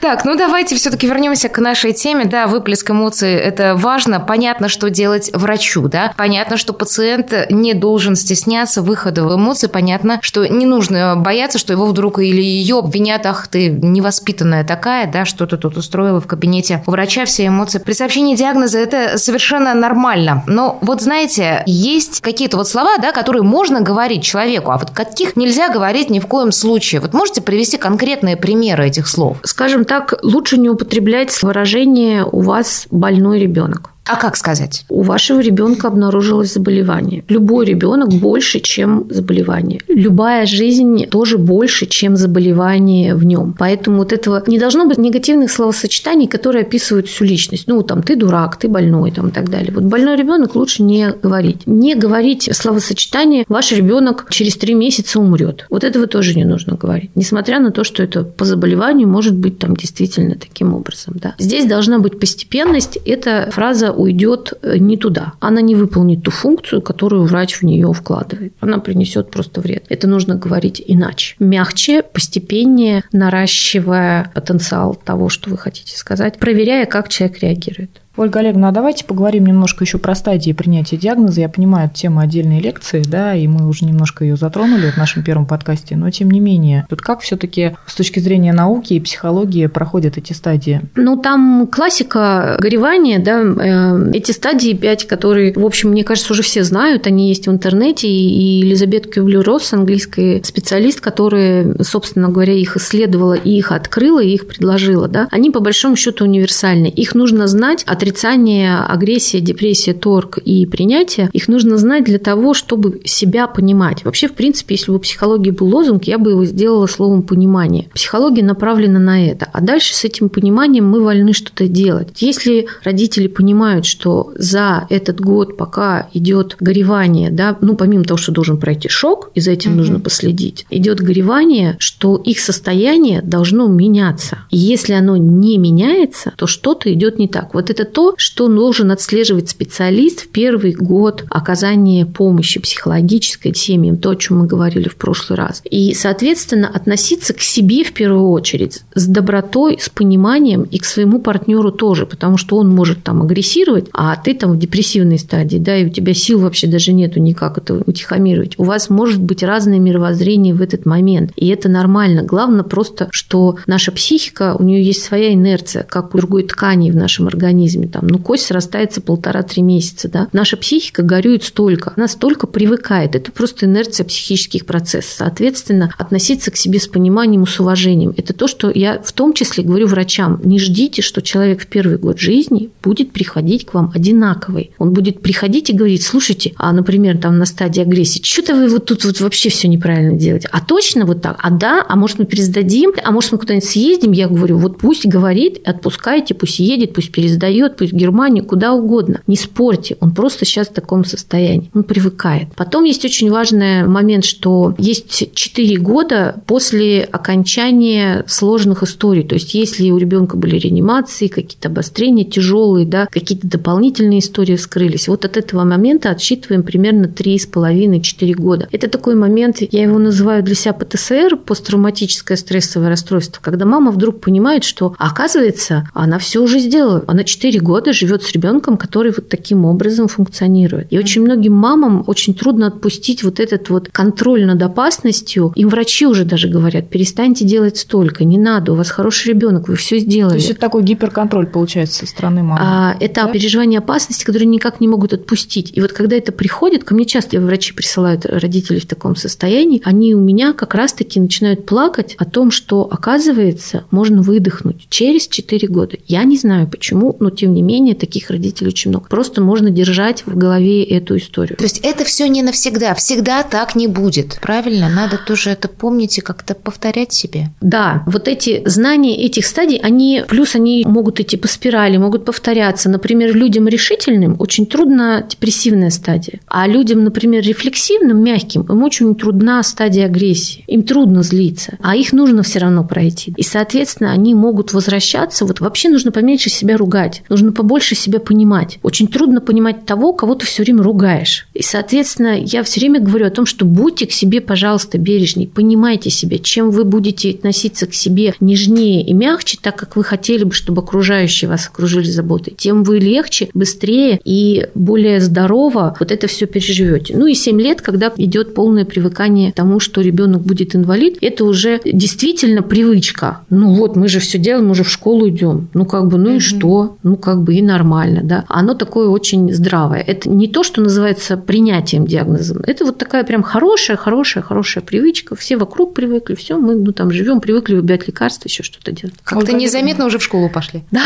[0.00, 2.24] Так, ну давайте все-таки вернемся к нашей теме.
[2.24, 4.20] Да, выплеск эмоций– это важно.
[4.20, 6.12] Понятно, что делать врачу, да.
[6.16, 9.66] Понятно, что пациент не должен стесняться выхода в эмоции.
[9.66, 15.10] Понятно, что не нужно бояться, что его вдруг или ее обвинят, ах, ты невоспитанная такая,
[15.10, 17.78] да, что ты тут устроила в кабинете у врача, все эмоции.
[17.78, 20.42] При сообщении диагноза это совершенно нормально.
[20.46, 25.36] Но вот знаете, есть какие-то вот слова, да, которые можно говорить человеку, а вот каких
[25.36, 27.00] нельзя говорить ни в коем случае.
[27.00, 29.38] Вот можете привести конкретные примеры этих слов?
[29.42, 33.93] Скажем так, лучше не употреблять выражение «у вас больной ребенок».
[34.06, 34.84] А как сказать?
[34.90, 37.24] У вашего ребенка обнаружилось заболевание.
[37.28, 39.80] Любой ребенок больше, чем заболевание.
[39.88, 43.54] Любая жизнь тоже больше, чем заболевание в нем.
[43.58, 47.64] Поэтому вот этого не должно быть негативных словосочетаний, которые описывают всю личность.
[47.66, 49.72] Ну, там, ты дурак, ты больной, там, и так далее.
[49.72, 51.66] Вот больной ребенок лучше не говорить.
[51.66, 55.66] Не говорить словосочетание «ваш ребенок через три месяца умрет».
[55.70, 57.10] Вот этого тоже не нужно говорить.
[57.14, 61.14] Несмотря на то, что это по заболеванию может быть там действительно таким образом.
[61.16, 61.34] Да.
[61.38, 62.98] Здесь должна быть постепенность.
[63.06, 65.34] Эта фраза уйдет э, не туда.
[65.40, 68.54] Она не выполнит ту функцию, которую врач в нее вкладывает.
[68.60, 69.84] Она принесет просто вред.
[69.88, 71.36] Это нужно говорить иначе.
[71.38, 78.00] Мягче, постепеннее, наращивая потенциал того, что вы хотите сказать, проверяя, как человек реагирует.
[78.16, 81.40] Ольга Олеговна, а давайте поговорим немножко еще про стадии принятия диагноза.
[81.40, 85.24] Я понимаю, это тема отдельной лекции, да, и мы уже немножко ее затронули в нашем
[85.24, 89.66] первом подкасте, но тем не менее, тут как все-таки с точки зрения науки и психологии
[89.66, 90.82] проходят эти стадии?
[90.94, 96.44] Ну, там классика горевания, да, э, эти стадии пять, которые, в общем, мне кажется, уже
[96.44, 102.76] все знают, они есть в интернете, и Елизабет Кюблер-Росс, английский специалист, которая, собственно говоря, их
[102.76, 106.86] исследовала и их открыла, и их предложила, да, они по большому счету универсальны.
[106.86, 112.52] Их нужно знать от отрицание, агрессия, депрессия, торг и принятие, их нужно знать для того,
[112.52, 114.04] чтобы себя понимать.
[114.04, 117.88] Вообще, в принципе, если бы у психологии был лозунг, я бы его сделала словом понимание.
[117.94, 119.48] Психология направлена на это.
[119.50, 122.10] А дальше с этим пониманием мы вольны что-то делать.
[122.16, 128.32] Если родители понимают, что за этот год, пока идет горевание, да, ну, помимо того, что
[128.32, 133.66] должен пройти шок, и за этим mm нужно последить, идет горевание, что их состояние должно
[133.66, 134.40] меняться.
[134.50, 137.54] И если оно не меняется, то что-то идет не так.
[137.54, 144.10] Вот это то, что должен отслеживать специалист в первый год оказания помощи психологической семьям, то,
[144.10, 145.62] о чем мы говорили в прошлый раз.
[145.70, 151.20] И, соответственно, относиться к себе в первую очередь с добротой, с пониманием и к своему
[151.20, 155.76] партнеру тоже, потому что он может там агрессировать, а ты там в депрессивной стадии, да,
[155.76, 158.54] и у тебя сил вообще даже нету никак это утихомировать.
[158.58, 162.24] У вас может быть разное мировоззрение в этот момент, и это нормально.
[162.24, 166.96] Главное просто, что наша психика, у нее есть своя инерция, как у другой ткани в
[166.96, 167.88] нашем организме организме.
[167.88, 170.08] Там, ну, кость срастается полтора-три месяца.
[170.08, 170.28] Да?
[170.32, 173.14] Наша психика горюет столько, она столько привыкает.
[173.14, 175.14] Это просто инерция психических процессов.
[175.16, 178.14] Соответственно, относиться к себе с пониманием и с уважением.
[178.16, 180.40] Это то, что я в том числе говорю врачам.
[180.44, 184.72] Не ждите, что человек в первый год жизни будет приходить к вам одинаковый.
[184.78, 188.86] Он будет приходить и говорить, слушайте, а, например, там на стадии агрессии, что-то вы вот
[188.86, 190.48] тут вот вообще все неправильно делаете.
[190.52, 191.38] А точно вот так?
[191.42, 191.84] А да?
[191.88, 192.92] А может мы пересдадим?
[193.02, 194.12] А может мы куда-нибудь съездим?
[194.12, 199.20] Я говорю, вот пусть говорит, отпускайте, пусть едет, пусть пересдает, пусть в Германию, куда угодно.
[199.26, 201.70] Не спорьте, он просто сейчас в таком состоянии.
[201.74, 202.48] Он привыкает.
[202.56, 209.24] Потом есть очень важный момент, что есть 4 года после окончания сложных историй.
[209.24, 215.08] То есть, если у ребенка были реанимации, какие-то обострения тяжелые, да, какие-то дополнительные истории вскрылись,
[215.08, 218.68] вот от этого момента отсчитываем примерно 3,5-4 года.
[218.72, 224.20] Это такой момент, я его называю для себя ПТСР, посттравматическое стрессовое расстройство, когда мама вдруг
[224.20, 227.04] понимает, что, оказывается, она все уже сделала.
[227.06, 230.92] Она 4 года живет с ребенком, который вот таким образом функционирует.
[230.92, 235.52] И очень многим мамам очень трудно отпустить вот этот вот контроль над опасностью.
[235.56, 239.76] Им врачи уже даже говорят, перестаньте делать столько, не надо, у вас хороший ребенок, вы
[239.76, 240.34] все сделали.
[240.34, 242.60] То есть это такой гиперконтроль получается со стороны мамы.
[242.62, 243.32] А, это да?
[243.32, 245.72] переживание опасности, которые никак не могут отпустить.
[245.74, 250.14] И вот когда это приходит, ко мне часто врачи присылают родителей в таком состоянии, они
[250.14, 255.96] у меня как раз-таки начинают плакать о том, что, оказывается, можно выдохнуть через 4 года.
[256.06, 259.06] Я не знаю почему, но тем не менее таких родителей очень много.
[259.08, 261.56] Просто можно держать в голове эту историю.
[261.56, 264.88] То есть это все не навсегда, всегда так не будет, правильно?
[264.88, 267.50] Надо тоже это помнить и как-то повторять себе.
[267.60, 272.88] Да, вот эти знания этих стадий, они, плюс они могут идти по спирали, могут повторяться.
[272.88, 279.62] Например, людям решительным очень трудно депрессивная стадия, а людям, например, рефлексивным, мягким, им очень трудна
[279.62, 280.64] стадия агрессии.
[280.66, 283.32] Им трудно злиться, а их нужно все равно пройти.
[283.36, 285.44] И, соответственно, они могут возвращаться.
[285.44, 288.78] Вот вообще нужно поменьше себя ругать, нужно побольше себя понимать.
[288.84, 291.48] Очень трудно понимать того, кого ты все время ругаешь.
[291.52, 296.10] И, соответственно, я все время говорю о том, что будьте к себе, пожалуйста, бережней, понимайте
[296.10, 300.52] себя, чем вы будете относиться к себе нежнее и мягче, так как вы хотели бы,
[300.52, 306.46] чтобы окружающие вас окружили заботой, тем вы легче, быстрее и более здорово вот это все
[306.46, 307.16] переживете.
[307.16, 311.44] Ну и 7 лет, когда идет полное привыкание к тому, что ребенок будет инвалид, это
[311.44, 313.40] уже действительно привычка.
[313.50, 315.68] Ну вот, мы же все делаем, мы же в школу идем.
[315.74, 316.96] Ну как бы, ну и что?
[317.02, 318.44] Ну как бы и нормально, да.
[318.48, 320.00] Оно такое очень здравое.
[320.00, 322.62] Это не то, что называется принятием диагноза.
[322.66, 325.34] Это вот такая прям хорошая, хорошая, хорошая привычка.
[325.34, 329.14] Все вокруг привыкли, все, мы ну, там живем, привыкли выбирать лекарства, еще что-то делать.
[329.24, 330.84] Как-то незаметно уже в школу пошли.
[330.90, 331.02] Да.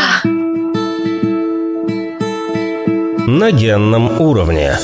[3.27, 4.77] На генном уровне.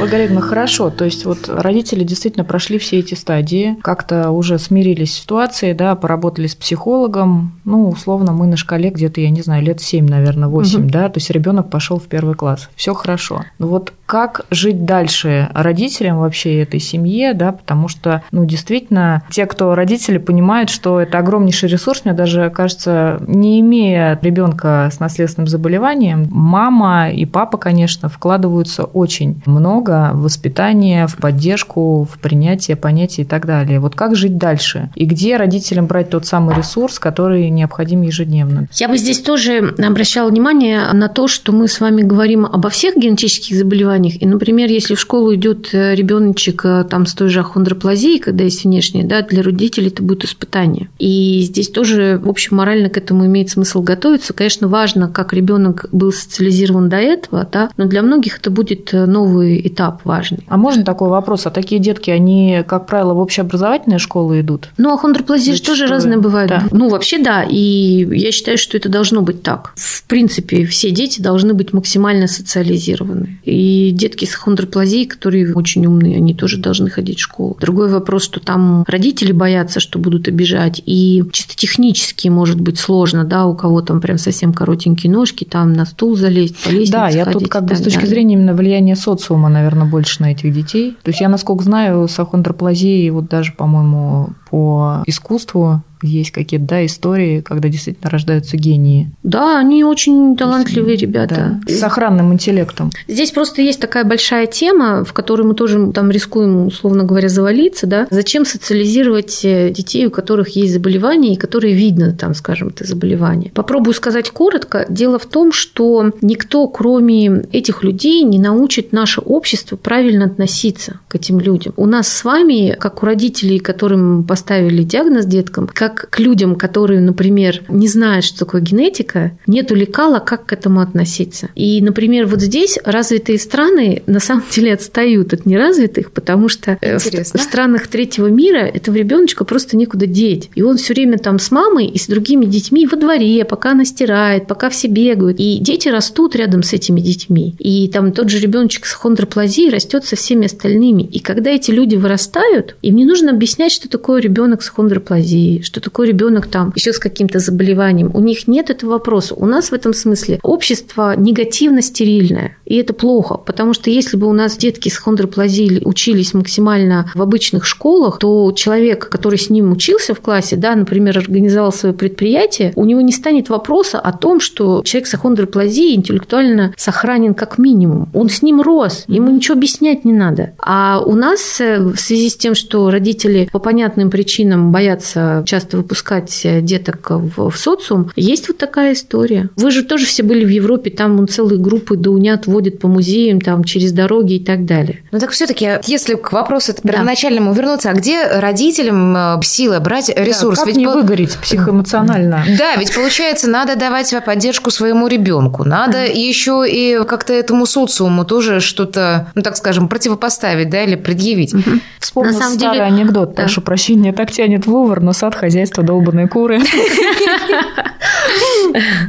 [0.00, 0.90] Ольга хорошо.
[0.90, 5.94] То есть вот родители действительно прошли все эти стадии, как-то уже смирились с ситуацией, да,
[5.94, 7.52] поработали с психологом.
[7.64, 10.90] Ну, условно, мы на шкале где-то, я не знаю, лет 7, наверное, 8, угу.
[10.90, 12.68] да, то есть ребенок пошел в первый класс.
[12.74, 13.44] Все хорошо.
[13.58, 19.46] Но вот как жить дальше родителям вообще этой семье, да, потому что, ну, действительно, те,
[19.46, 25.46] кто родители, понимают, что это огромнейший ресурс, мне даже кажется, не имея ребенка с наследственным
[25.46, 33.22] заболеванием, мама и папа, конечно, вкладываются очень много в воспитание, в поддержку, в принятие понятий
[33.22, 33.80] и так далее.
[33.80, 34.90] Вот как жить дальше?
[34.94, 38.68] И где родителям брать тот самый ресурс, который необходим ежедневно?
[38.74, 42.96] Я бы здесь тоже обращала внимание на то, что мы с вами говорим обо всех
[42.96, 44.20] генетических заболеваниях, заболеваниях.
[44.20, 48.44] И, например, если в школу идет э, ребеночек э, там с той же ахондроплазией, когда
[48.44, 50.88] есть внешняя, да, для родителей это будет испытание.
[50.98, 54.32] И здесь тоже, в общем, морально к этому имеет смысл готовиться.
[54.32, 59.06] Конечно, важно, как ребенок был социализирован до этого, да, но для многих это будет э,
[59.06, 60.44] новый этап важный.
[60.48, 61.46] А можно такой вопрос?
[61.46, 64.70] А такие детки, они, как правило, в общеобразовательные школы идут?
[64.76, 66.50] Ну, ахондроплазия же тоже разные бывают.
[66.50, 66.64] Да.
[66.70, 67.44] Ну, вообще, да.
[67.48, 69.72] И я считаю, что это должно быть так.
[69.76, 73.40] В принципе, все дети должны быть максимально социализированы.
[73.44, 77.56] И детки с хондроплазией, которые очень умные, они тоже должны ходить в школу.
[77.60, 83.24] Другой вопрос, что там родители боятся, что будут обижать, и чисто технически может быть сложно,
[83.24, 87.08] да, у кого там прям совсем коротенькие ножки, там на стул залезть, по лестнице Да,
[87.08, 88.10] я тут как бы с точки далее.
[88.10, 90.96] зрения именно влияния социума, наверное, больше на этих детей.
[91.02, 96.86] То есть я, насколько знаю, с ахондроплазией вот даже, по-моему, по искусству есть какие-то да,
[96.86, 99.10] истории, когда действительно рождаются гении.
[99.22, 101.60] Да, они очень талантливые ребята.
[101.66, 102.90] Да, с охранным интеллектом.
[103.08, 107.86] Здесь просто есть такая большая тема, в которой мы тоже там рискуем, условно говоря, завалиться.
[107.86, 108.06] Да?
[108.10, 113.50] Зачем социализировать э, детей, у которых есть заболевания, и которые видно, там, скажем, это заболевание?
[113.52, 114.86] Попробую сказать коротко.
[114.88, 121.14] Дело в том, что никто, кроме этих людей, не научит наше общество правильно относиться к
[121.14, 121.72] этим людям.
[121.76, 126.56] У нас с вами, как у родителей, которым поставили диагноз деткам, как как к людям,
[126.56, 131.48] которые, например, не знают, что такое генетика, нету лекала, как к этому относиться.
[131.54, 136.98] И, например, вот здесь развитые страны на самом деле отстают от неразвитых, потому что э,
[136.98, 140.50] в, в странах третьего мира этого ребеночка просто некуда деть.
[140.54, 143.84] И он все время там с мамой и с другими детьми во дворе, пока она
[143.84, 145.38] стирает, пока все бегают.
[145.38, 147.54] И дети растут рядом с этими детьми.
[147.58, 151.02] И там тот же ребеночек с хондроплазией растет со всеми остальными.
[151.02, 155.79] И когда эти люди вырастают, им не нужно объяснять, что такое ребенок с хондроплазией, что
[155.80, 158.10] такой ребенок там еще с каким-то заболеванием.
[158.14, 159.34] У них нет этого вопроса.
[159.34, 162.56] У нас в этом смысле общество негативно-стерильное.
[162.64, 167.22] И это плохо, потому что если бы у нас детки с хондроплазией учились максимально в
[167.22, 172.72] обычных школах, то человек, который с ним учился в классе, да, например, организовал свое предприятие,
[172.76, 178.08] у него не станет вопроса о том, что человек с хондроплазией интеллектуально сохранен как минимум.
[178.14, 180.52] Он с ним рос, ему ничего объяснять не надо.
[180.58, 185.69] А у нас э, в связи с тем, что родители по понятным причинам боятся часто
[185.70, 189.48] часто выпускать деток в, в социум, есть вот такая история.
[189.56, 193.40] Вы же тоже все были в Европе, там он целые группы даунят водят по музеям,
[193.40, 195.02] там через дороги и так далее.
[195.12, 197.60] Ну так все-таки, если к вопросу первоначальному да.
[197.60, 200.58] вернуться, а где родителям э, силы брать ресурс?
[200.58, 200.92] Да, как ведь не по...
[200.92, 202.44] выгореть психоэмоционально?
[202.58, 208.60] Да, ведь получается, надо давать поддержку своему ребенку, надо еще и как-то этому социуму тоже
[208.60, 211.54] что-то, ну так скажем, противопоставить, да, или предъявить.
[211.98, 212.82] Вспомнил старый деле...
[212.82, 216.58] анекдот, прошу прощения, так тянет в Лувр, но сад хозяйства долбанные куры.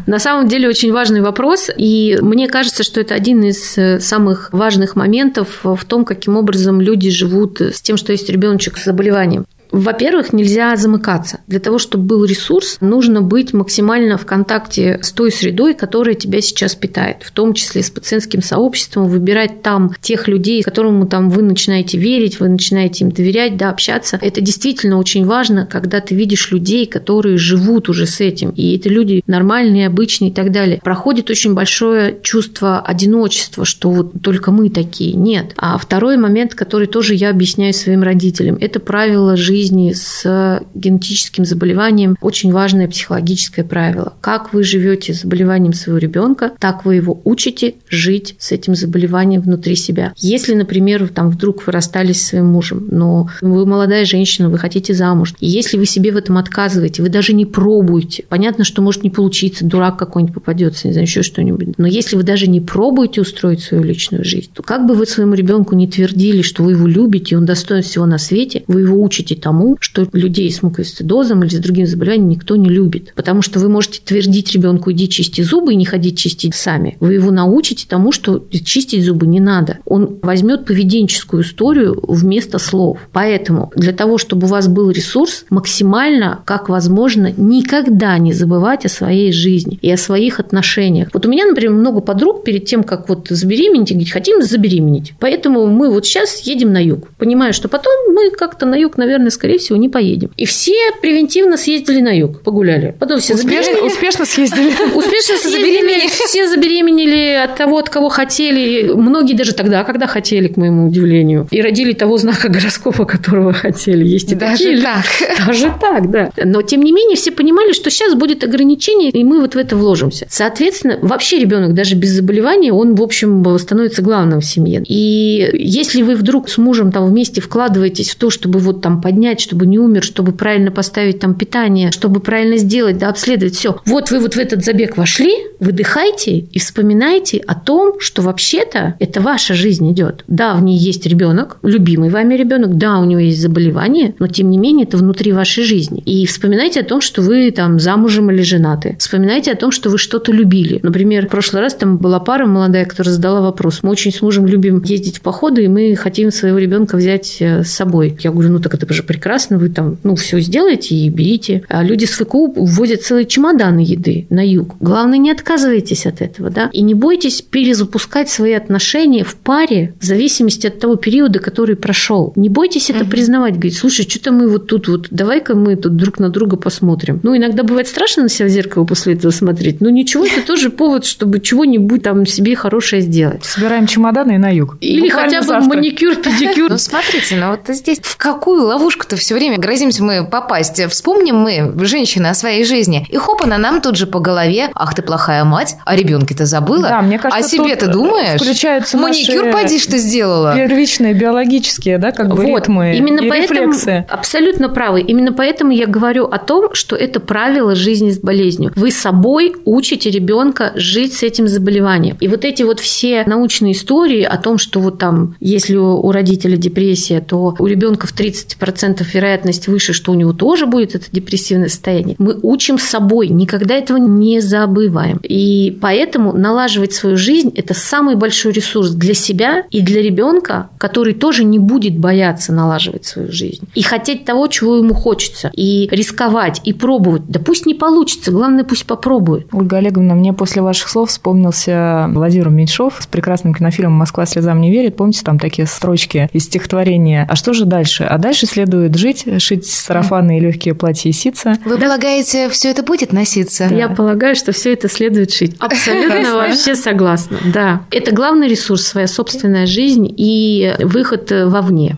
[0.08, 4.50] На самом деле очень важный вопрос, и мне кажется, что это один из э, самых
[4.52, 9.46] важных моментов в том, каким образом люди живут с тем, что есть ребеночек с заболеванием.
[9.72, 11.40] Во-первых, нельзя замыкаться.
[11.48, 16.42] Для того, чтобы был ресурс, нужно быть максимально в контакте с той средой, которая тебя
[16.42, 21.42] сейчас питает, в том числе с пациентским сообществом, выбирать там тех людей, которым там вы
[21.42, 24.20] начинаете верить, вы начинаете им доверять, да, общаться.
[24.22, 28.90] Это действительно очень важно, когда ты видишь людей, которые живут уже с этим, и это
[28.90, 30.82] люди нормальные, обычные и так далее.
[30.84, 35.14] Проходит очень большое чувство одиночества, что вот только мы такие.
[35.14, 35.54] Нет.
[35.56, 41.46] А второй момент, который тоже я объясняю своим родителям, это правило жизни жизни с генетическим
[41.46, 44.14] заболеванием очень важное психологическое правило.
[44.20, 49.42] Как вы живете с заболеванием своего ребенка, так вы его учите жить с этим заболеванием
[49.42, 50.14] внутри себя.
[50.18, 54.96] Если, например, там вдруг вы расстались с своим мужем, но вы молодая женщина, вы хотите
[54.96, 59.04] замуж, и если вы себе в этом отказываете, вы даже не пробуете, понятно, что может
[59.04, 63.22] не получиться, дурак какой-нибудь попадется, не знаю, еще что-нибудь, но если вы даже не пробуете
[63.22, 66.88] устроить свою личную жизнь, то как бы вы своему ребенку не твердили, что вы его
[66.88, 71.44] любите, он достоин всего на свете, вы его учите тому, тому, что людей с муковисцидозом
[71.44, 73.12] или с другим заболеванием никто не любит.
[73.16, 76.96] Потому что вы можете твердить ребенку, иди чисти зубы и не ходить чистить сами.
[77.02, 79.80] Вы его научите тому, что чистить зубы не надо.
[79.86, 83.00] Он возьмет поведенческую историю вместо слов.
[83.12, 88.90] Поэтому для того, чтобы у вас был ресурс, максимально, как возможно, никогда не забывать о
[88.90, 91.10] своей жизни и о своих отношениях.
[91.14, 95.14] Вот у меня, например, много подруг перед тем, как вот забеременеть, говорить, хотим забеременеть.
[95.20, 97.10] Поэтому мы вот сейчас едем на юг.
[97.18, 100.30] Понимаю, что потом мы как-то на юг, наверное, скорее всего, не поедем.
[100.38, 102.96] И все превентивно съездили на юг, погуляли.
[103.00, 104.68] Потом все успешно, успешно съездили.
[104.96, 106.08] Успешно забеременели.
[106.08, 108.94] Все забеременели от того, от кого хотели.
[108.94, 111.48] Многие даже тогда, когда хотели, к моему удивлению.
[111.50, 114.06] И родили того знака гороскопа, которого хотели.
[114.06, 114.82] Есть и даже такие.
[114.84, 115.06] так.
[115.48, 116.30] Даже так, да.
[116.38, 119.76] Но, тем не менее, все понимали, что сейчас будет ограничение, и мы вот в это
[119.76, 120.28] вложимся.
[120.30, 124.84] Соответственно, вообще ребенок даже без заболевания, он, в общем, становится главным в семье.
[124.88, 129.31] И если вы вдруг с мужем там вместе вкладываетесь в то, чтобы вот там поднять
[129.32, 133.78] понять, чтобы не умер, чтобы правильно поставить там питание, чтобы правильно сделать, да, обследовать все.
[133.86, 139.22] Вот вы вот в этот забег вошли, выдыхайте и вспоминайте о том, что вообще-то это
[139.22, 140.26] ваша жизнь идет.
[140.28, 144.50] Да, в ней есть ребенок, любимый вами ребенок, да, у него есть заболевание, но тем
[144.50, 146.02] не менее это внутри вашей жизни.
[146.02, 148.98] И вспоминайте о том, что вы там замужем или женаты.
[149.00, 150.80] Вспоминайте о том, что вы что-то любили.
[150.84, 153.80] Например, в прошлый раз там была пара молодая, которая задала вопрос.
[153.82, 157.64] Мы очень с мужем любим ездить в походы, и мы хотим своего ребенка взять э,
[157.64, 158.18] с собой.
[158.20, 161.62] Я говорю, ну так это же прекрасно прекрасно, вы там, ну, все сделаете и берите.
[161.70, 164.78] А люди с ФКУ возят целые чемоданы еды на юг.
[164.80, 170.06] Главное, не отказывайтесь от этого, да, и не бойтесь перезапускать свои отношения в паре в
[170.06, 172.34] зависимости от того периода, который прошел.
[172.36, 173.12] Не бойтесь это угу.
[173.12, 177.20] признавать, говорить, слушай, что-то мы вот тут вот, давай-ка мы тут друг на друга посмотрим.
[177.22, 180.72] Ну, иногда бывает страшно на себя в зеркало после этого смотреть, но ничего, это тоже
[180.72, 183.46] повод, чтобы чего-нибудь там себе хорошее сделать.
[183.46, 184.78] Собираем чемоданы и на юг.
[184.82, 186.72] Или хотя бы маникюр, педикюр.
[186.72, 190.82] Ну, смотрите, ну вот здесь в какую ловушку что все время грозимся мы попасть.
[190.90, 193.06] Вспомним мы, женщины, о своей жизни.
[193.10, 194.70] И хоп, она нам тут же по голове.
[194.74, 196.88] Ах, ты плохая мать, а ребенке-то забыла.
[196.88, 198.40] Да, мне кажется, о себе ты думаешь?
[198.40, 200.56] Включаются Маникюр поди, что сделала.
[200.56, 202.60] Первичные биологические, да, как бы вот.
[202.60, 204.06] ритмы Именно и поэтому, рефлексы.
[204.08, 205.02] Абсолютно правы.
[205.02, 208.72] Именно поэтому я говорю о том, что это правило жизни с болезнью.
[208.78, 212.16] Вы собой учите ребенка жить с этим заболеванием.
[212.22, 216.56] И вот эти вот все научные истории о том, что вот там, если у родителя
[216.56, 221.70] депрессия, то у ребенка в 30% вероятность выше, что у него тоже будет это депрессивное
[221.70, 222.16] состояние.
[222.20, 225.20] Мы учим собой, никогда этого не забываем.
[225.24, 231.14] И поэтому налаживать свою жизнь– это самый большой ресурс для себя и для ребенка, который
[231.14, 233.68] тоже не будет бояться налаживать свою жизнь.
[233.76, 235.52] И хотеть того, чего ему хочется.
[235.54, 237.24] И рисковать, и пробовать.
[237.28, 239.48] Да пусть не получится, главное, пусть попробует.
[239.52, 244.72] Ольга Олеговна, мне после ваших слов вспомнился Владимир Меньшов с прекрасным кинофильмом «Москва слезам не
[244.72, 244.96] верит».
[244.96, 247.26] Помните, там такие строчки из стихотворения.
[247.30, 248.04] А что же дальше?
[248.04, 251.58] А дальше следует жить, шить сарафаны и легкие платья и ситца.
[251.66, 253.66] Вы полагаете, все это будет носиться?
[253.66, 255.56] Я полагаю, что все это следует шить.
[255.60, 257.38] Абсолютно вообще согласна.
[257.54, 257.82] Да.
[257.92, 261.98] Это главный ресурс, своя собственная жизнь и выход вовне.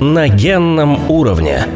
[0.00, 1.66] На генном уровне.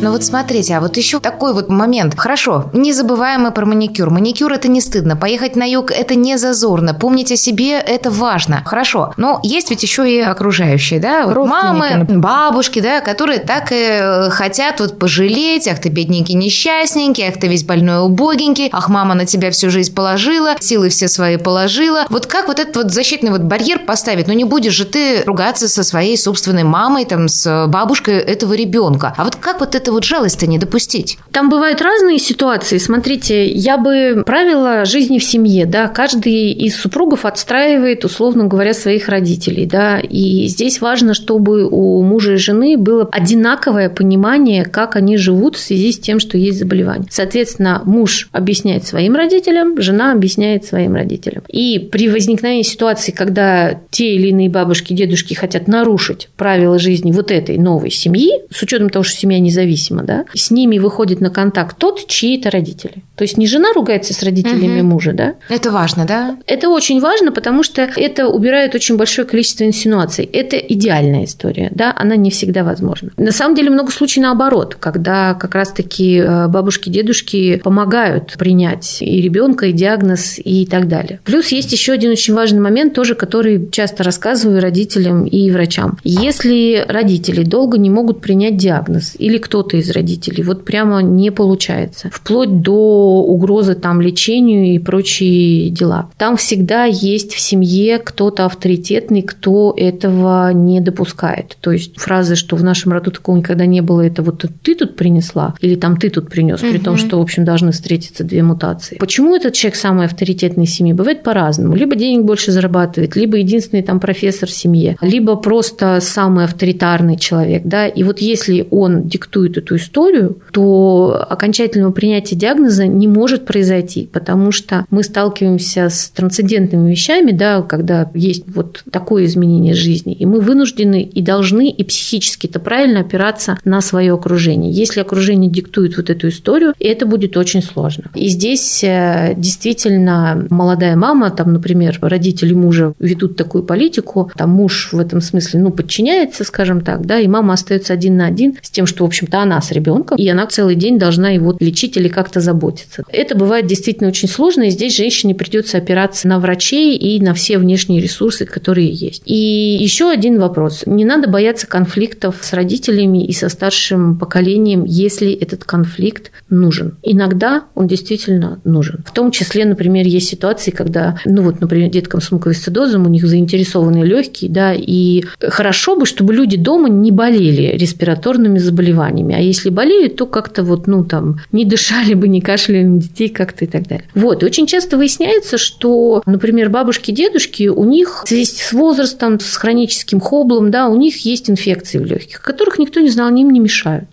[0.00, 2.14] Ну вот смотрите, а вот еще такой вот момент.
[2.16, 4.10] Хорошо, не забываем мы про маникюр.
[4.10, 5.16] Маникюр это не стыдно.
[5.16, 6.94] Поехать на юг это не зазорно.
[6.94, 8.62] Помнить о себе это важно.
[8.64, 9.12] Хорошо.
[9.16, 11.26] Но есть ведь еще и окружающие, да?
[11.26, 12.22] Вот мамы, например.
[12.22, 15.66] бабушки, да, которые так и э, хотят вот пожалеть.
[15.66, 19.92] Ах ты бедненький, несчастненький, ах ты весь больной убогенький, ах мама на тебя всю жизнь
[19.92, 22.06] положила, силы все свои положила.
[22.08, 24.28] Вот как вот этот вот защитный вот барьер поставить?
[24.28, 29.12] Ну не будешь же ты ругаться со своей собственной мамой, там, с бабушкой этого ребенка.
[29.16, 31.18] А вот как вот это вот жалость-то не допустить?
[31.32, 32.78] Там бывают разные ситуации.
[32.78, 39.08] Смотрите, я бы правила жизни в семье, да, каждый из супругов отстраивает, условно говоря, своих
[39.08, 45.16] родителей, да, и здесь важно, чтобы у мужа и жены было одинаковое понимание, как они
[45.16, 47.08] живут в связи с тем, что есть заболевание.
[47.10, 51.42] Соответственно, муж объясняет своим родителям, жена объясняет своим родителям.
[51.48, 57.30] И при возникновении ситуации, когда те или иные бабушки, дедушки хотят нарушить правила жизни вот
[57.30, 61.76] этой новой семьи, с учетом того, что семья независима, да, с ними выходит на контакт
[61.78, 63.02] тот, чьи это родители.
[63.16, 64.88] То есть не жена ругается с родителями Мгм.
[64.88, 66.36] мужа, да, Это важно, да?
[66.46, 70.24] это очень важно, потому что это убирает очень большое количество инсинуаций.
[70.24, 73.10] Это идеальная история, да, она не всегда возможна.
[73.16, 79.20] На самом деле много случаев наоборот, когда как раз-таки э, бабушки, дедушки помогают принять и
[79.20, 81.20] ребенка, и диагноз, и так далее.
[81.24, 85.98] Плюс есть еще один очень важный момент, тоже который часто рассказываю родителям и врачам.
[86.04, 92.10] Если родители долго не могут принять диагноз, или кто-то из родителей, вот прямо не получается,
[92.12, 96.10] вплоть до угрозы там лечению и прочие дела.
[96.16, 101.56] Там всегда есть в семье кто-то авторитетный, кто этого не допускает.
[101.60, 104.96] То есть фразы, что в нашем роду такого никогда не было, это вот ты тут
[104.96, 108.96] принесла, или там ты тут принес, при том, что, в общем, должны встретиться две мутации.
[108.98, 110.94] Почему этот человек самый авторитетный в семье?
[110.94, 111.74] Бывает по-разному.
[111.74, 117.62] Либо денег больше зарабатывает, либо единственный там профессор в семье, либо просто самый авторитарный человек.
[117.64, 117.86] Да?
[117.86, 124.52] И вот если он диктует эту историю, то окончательного принятия диагноза не может произойти, потому
[124.52, 130.40] что мы сталкиваемся с трансцендентными вещами, да, когда есть вот такое изменение жизни, и мы
[130.40, 134.72] вынуждены и должны и психически это правильно опираться на свое окружение.
[134.72, 138.04] Если окружение диктует вот эту историю, это будет очень сложно.
[138.14, 144.90] И здесь э, действительно молодая мама, там, например, родители мужа ведут такую политику, там муж
[144.92, 148.70] в этом смысле, ну, подчиняется, скажем так, да, и мама остается один на один с
[148.70, 152.40] тем, что, в общем-то, с ребенком, и она целый день должна его лечить или как-то
[152.40, 153.04] заботиться.
[153.10, 157.58] Это бывает действительно очень сложно, и здесь женщине придется опираться на врачей и на все
[157.58, 159.22] внешние ресурсы, которые есть.
[159.24, 160.82] И еще один вопрос.
[160.86, 166.96] Не надо бояться конфликтов с родителями и со старшим поколением, если этот конфликт нужен.
[167.02, 169.04] Иногда он действительно нужен.
[169.06, 173.26] В том числе, например, есть ситуации, когда, ну вот, например, деткам с муковисцидозом, у них
[173.26, 179.70] заинтересованы легкие, да, и хорошо бы, чтобы люди дома не болели респираторными заболеваниями, а если
[179.70, 183.68] болеют, то как-то вот, ну там, не дышали бы, не кашляли на детей как-то и
[183.68, 184.04] так далее.
[184.14, 189.40] Вот, и очень часто выясняется, что, например, бабушки, дедушки, у них в связи с возрастом,
[189.40, 193.42] с хроническим хоблом, да, у них есть инфекции в легких, которых никто не знал, они
[193.42, 194.08] им не мешают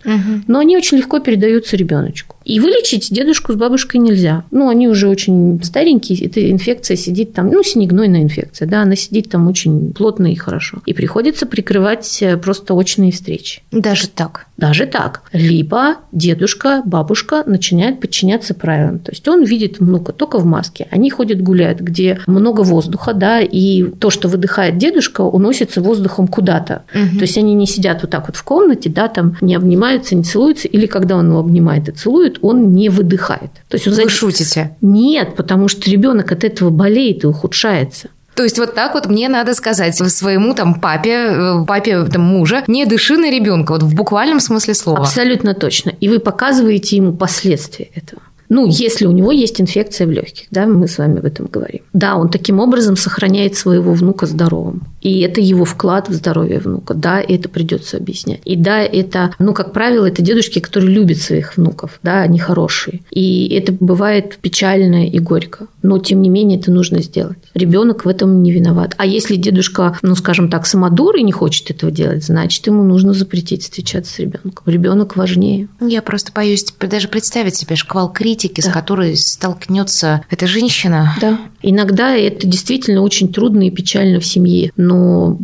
[0.48, 2.35] но они очень легко передаются ребеночку.
[2.46, 4.44] И вылечить дедушку с бабушкой нельзя.
[4.52, 9.30] Ну, они уже очень старенькие, эта инфекция сидит там, ну, синегнойная инфекция, да, она сидит
[9.30, 10.82] там очень плотно и хорошо.
[10.86, 13.64] И приходится прикрывать э, просто очные встречи.
[13.72, 14.46] Даже так.
[14.58, 15.24] Даже так.
[15.34, 19.00] Либо дедушка, бабушка начинают подчиняться правилам.
[19.00, 20.88] То есть он видит внука только в маске.
[20.92, 26.84] Они ходят гуляют, где много воздуха, да, и то, что выдыхает дедушка, уносится воздухом куда-то.
[26.94, 27.18] Мгм.
[27.18, 30.24] То есть они не сидят вот так вот в комнате, да, там не обнимаются, не
[30.24, 33.52] целуются, или когда он его обнимает и целует, он не выдыхает.
[33.70, 34.76] То есть он Вы за- шутите.
[34.82, 38.10] Нет, потому что ребенок от этого болеет и ухудшается.
[38.36, 42.64] То есть вот так вот мне надо сказать своему там папе, э, папе там мужа,
[42.68, 45.00] не дыши на ребенка, вот в буквальном смысле слова.
[45.00, 45.94] Абсолютно точно.
[46.02, 48.22] И вы показываете ему последствия этого.
[48.50, 51.82] Ну, если у него есть инфекция в легких, да, мы с вами об этом говорим.
[51.94, 54.84] Да, он таким образом сохраняет своего внука здоровым.
[55.06, 56.96] И это его вклад в здоровье внука.
[56.96, 58.42] Да, это придется объяснять.
[58.44, 63.02] И да, это, ну, как правило, это дедушки, которые любят своих внуков, да, они хорошие.
[63.12, 65.68] И это бывает печально и горько.
[65.84, 67.38] Но, тем не менее, это нужно сделать.
[67.54, 68.96] Ребенок в этом не виноват.
[68.98, 73.14] А если дедушка, ну, скажем так, самодур и не хочет этого делать, значит, ему нужно
[73.14, 74.64] запретить встречаться с ребенком.
[74.66, 75.68] Ребенок важнее.
[75.82, 78.72] Я просто боюсь даже представить себе шквал критики, с Да.
[78.72, 81.16] которой столкнется эта женщина.
[81.22, 81.40] Да.
[81.62, 84.95] Иногда это действительно очень трудно и печально в семье, но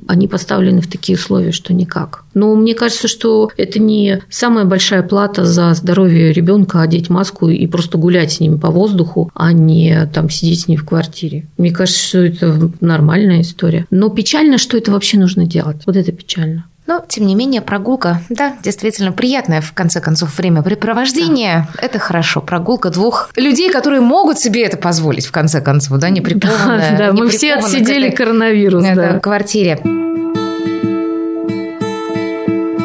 [0.07, 2.23] они поставлены в такие условия, что никак.
[2.33, 7.67] Но мне кажется, что это не самая большая плата за здоровье ребенка одеть маску и
[7.67, 11.47] просто гулять с ним по воздуху, а не там сидеть с ним в квартире.
[11.57, 13.85] Мне кажется, что это нормальная история.
[13.89, 15.81] Но печально, что это вообще нужно делать.
[15.85, 16.65] Вот это печально.
[16.87, 21.67] Но, тем не менее, прогулка, да, действительно приятное, в конце концов, времяпрепровождение.
[21.75, 21.85] Да.
[21.85, 22.41] Это хорошо.
[22.41, 26.97] Прогулка двух людей, которые могут себе это позволить, в конце концов, да, не прикованная.
[26.97, 29.17] Да, да мы все отсидели коронавирус, да.
[29.17, 29.79] В квартире.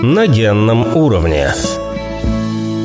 [0.02, 1.52] На генном уровне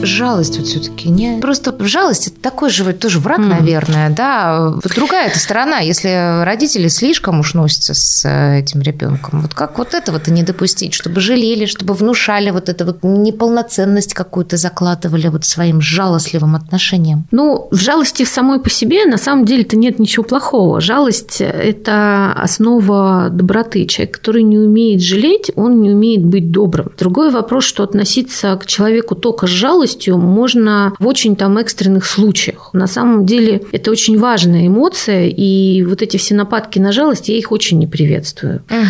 [0.05, 1.39] жалость вот все-таки не...
[1.39, 3.47] Просто жалость– это такой же тоже враг, mm.
[3.47, 4.71] наверное, да.
[4.75, 9.77] Вот другая эта сторона, если родители слишком уж носятся с э, этим ребенком, вот как
[9.77, 15.45] вот этого-то не допустить, чтобы жалели, чтобы внушали вот эту вот неполноценность какую-то закладывали вот
[15.45, 17.27] своим жалостливым отношением?
[17.31, 20.81] Ну, в жалости в самой по себе на самом деле-то нет ничего плохого.
[20.81, 23.85] Жалость– это основа доброты.
[23.85, 26.91] Человек, который не умеет жалеть, он не умеет быть добрым.
[26.97, 32.05] Другой вопрос, что относиться к человеку только с жалостью жалостью можно в очень там экстренных
[32.05, 32.69] случаях.
[32.73, 37.37] На самом деле это очень важная эмоция, и вот эти все нападки на жалость, я
[37.37, 38.63] их очень не приветствую.
[38.69, 38.85] Угу.